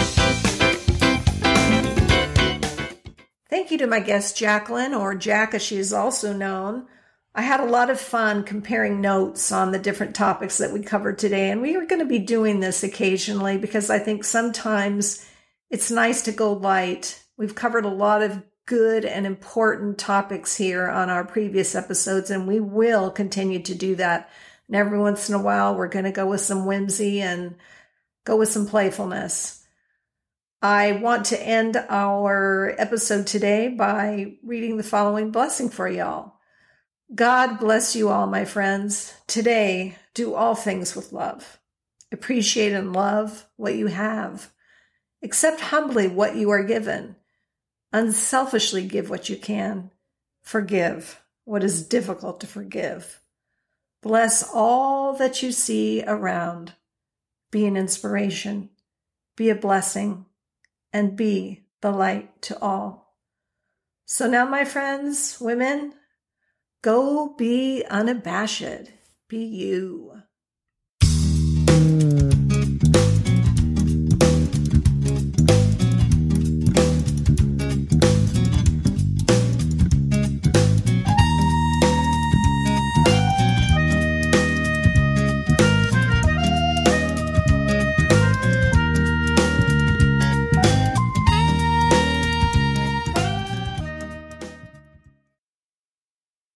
Thank 3.49 3.71
you 3.71 3.79
to 3.79 3.87
my 3.87 4.01
guest 4.01 4.37
Jacqueline, 4.37 4.95
or 4.95 5.15
Jack 5.15 5.55
as 5.55 5.63
she 5.63 5.77
is 5.77 5.93
also 5.93 6.33
known. 6.33 6.87
I 7.37 7.43
had 7.43 7.59
a 7.59 7.65
lot 7.65 7.91
of 7.91 8.01
fun 8.01 8.45
comparing 8.45 9.01
notes 9.01 9.51
on 9.51 9.73
the 9.73 9.79
different 9.79 10.15
topics 10.15 10.59
that 10.59 10.73
we 10.73 10.83
covered 10.83 11.19
today, 11.19 11.51
and 11.51 11.61
we 11.61 11.75
are 11.75 11.85
going 11.85 11.99
to 11.99 12.07
be 12.07 12.21
doing 12.21 12.61
this 12.61 12.85
occasionally 12.85 13.59
because 13.59 13.91
I 13.91 13.99
think 13.99 14.23
sometimes 14.23 15.29
it's 15.69 15.91
nice 15.91 16.23
to 16.23 16.33
go 16.33 16.53
light. 16.53 17.21
We've 17.37 17.57
covered 17.57 17.85
a 17.85 17.89
lot 17.89 18.23
of 18.23 18.41
good 18.67 19.05
and 19.05 19.27
important 19.27 19.99
topics 19.99 20.57
here 20.57 20.89
on 20.89 21.11
our 21.11 21.25
previous 21.25 21.75
episodes, 21.75 22.31
and 22.31 22.47
we 22.47 22.61
will 22.61 23.11
continue 23.11 23.61
to 23.63 23.75
do 23.75 23.97
that. 23.97 24.31
And 24.69 24.77
every 24.77 25.01
once 25.01 25.29
in 25.29 25.35
a 25.35 25.43
while, 25.43 25.75
we're 25.75 25.89
going 25.89 26.05
to 26.05 26.13
go 26.13 26.27
with 26.27 26.41
some 26.41 26.67
whimsy 26.67 27.21
and 27.21 27.57
go 28.25 28.37
with 28.37 28.49
some 28.49 28.69
playfulness. 28.69 29.67
I 30.63 30.93
want 30.93 31.27
to 31.27 31.43
end 31.43 31.77
our 31.89 32.77
episode 32.79 33.27
today 33.27 33.69
by 33.69 34.37
reading 34.45 34.77
the 34.77 34.85
following 34.85 35.33
blessing 35.33 35.69
for 35.69 35.89
y'all. 35.89 36.34
God 37.15 37.61
bless 37.61 37.95
you 37.95 38.09
all, 38.09 38.27
my 38.27 38.45
friends. 38.45 39.15
Today, 39.27 39.97
do 40.15 40.35
all 40.35 40.55
things 40.55 40.97
with 40.97 41.13
love. 41.13 41.61
Appreciate 42.11 42.73
and 42.73 42.93
love 42.93 43.47
what 43.57 43.77
you 43.77 43.87
have. 43.87 44.51
Accept 45.23 45.61
humbly 45.61 46.09
what 46.09 46.35
you 46.35 46.51
are 46.51 46.65
given. 46.65 47.17
Unselfishly 47.93 48.87
give 48.87 49.11
what 49.11 49.29
you 49.29 49.37
can. 49.37 49.91
Forgive 50.43 51.23
what 51.45 51.63
is 51.63 51.87
difficult 51.87 52.41
to 52.41 52.47
forgive. 52.47 53.21
Bless 54.03 54.49
all 54.53 55.15
that 55.15 55.43
you 55.43 55.53
see 55.53 56.03
around. 56.07 56.73
Be 57.51 57.67
an 57.67 57.77
inspiration. 57.77 58.71
Be 59.37 59.51
a 59.51 59.55
blessing. 59.55 60.27
And 60.93 61.17
be 61.17 61.65
the 61.81 61.91
light 61.91 62.43
to 62.43 62.59
all. 62.61 63.15
So 64.07 64.29
now, 64.29 64.47
my 64.47 64.65
friends, 64.65 65.39
women, 65.41 65.95
go 66.85 67.35
be 67.39 67.83
unabashed. 67.89 68.93
Be 69.27 69.39
you. 69.39 70.24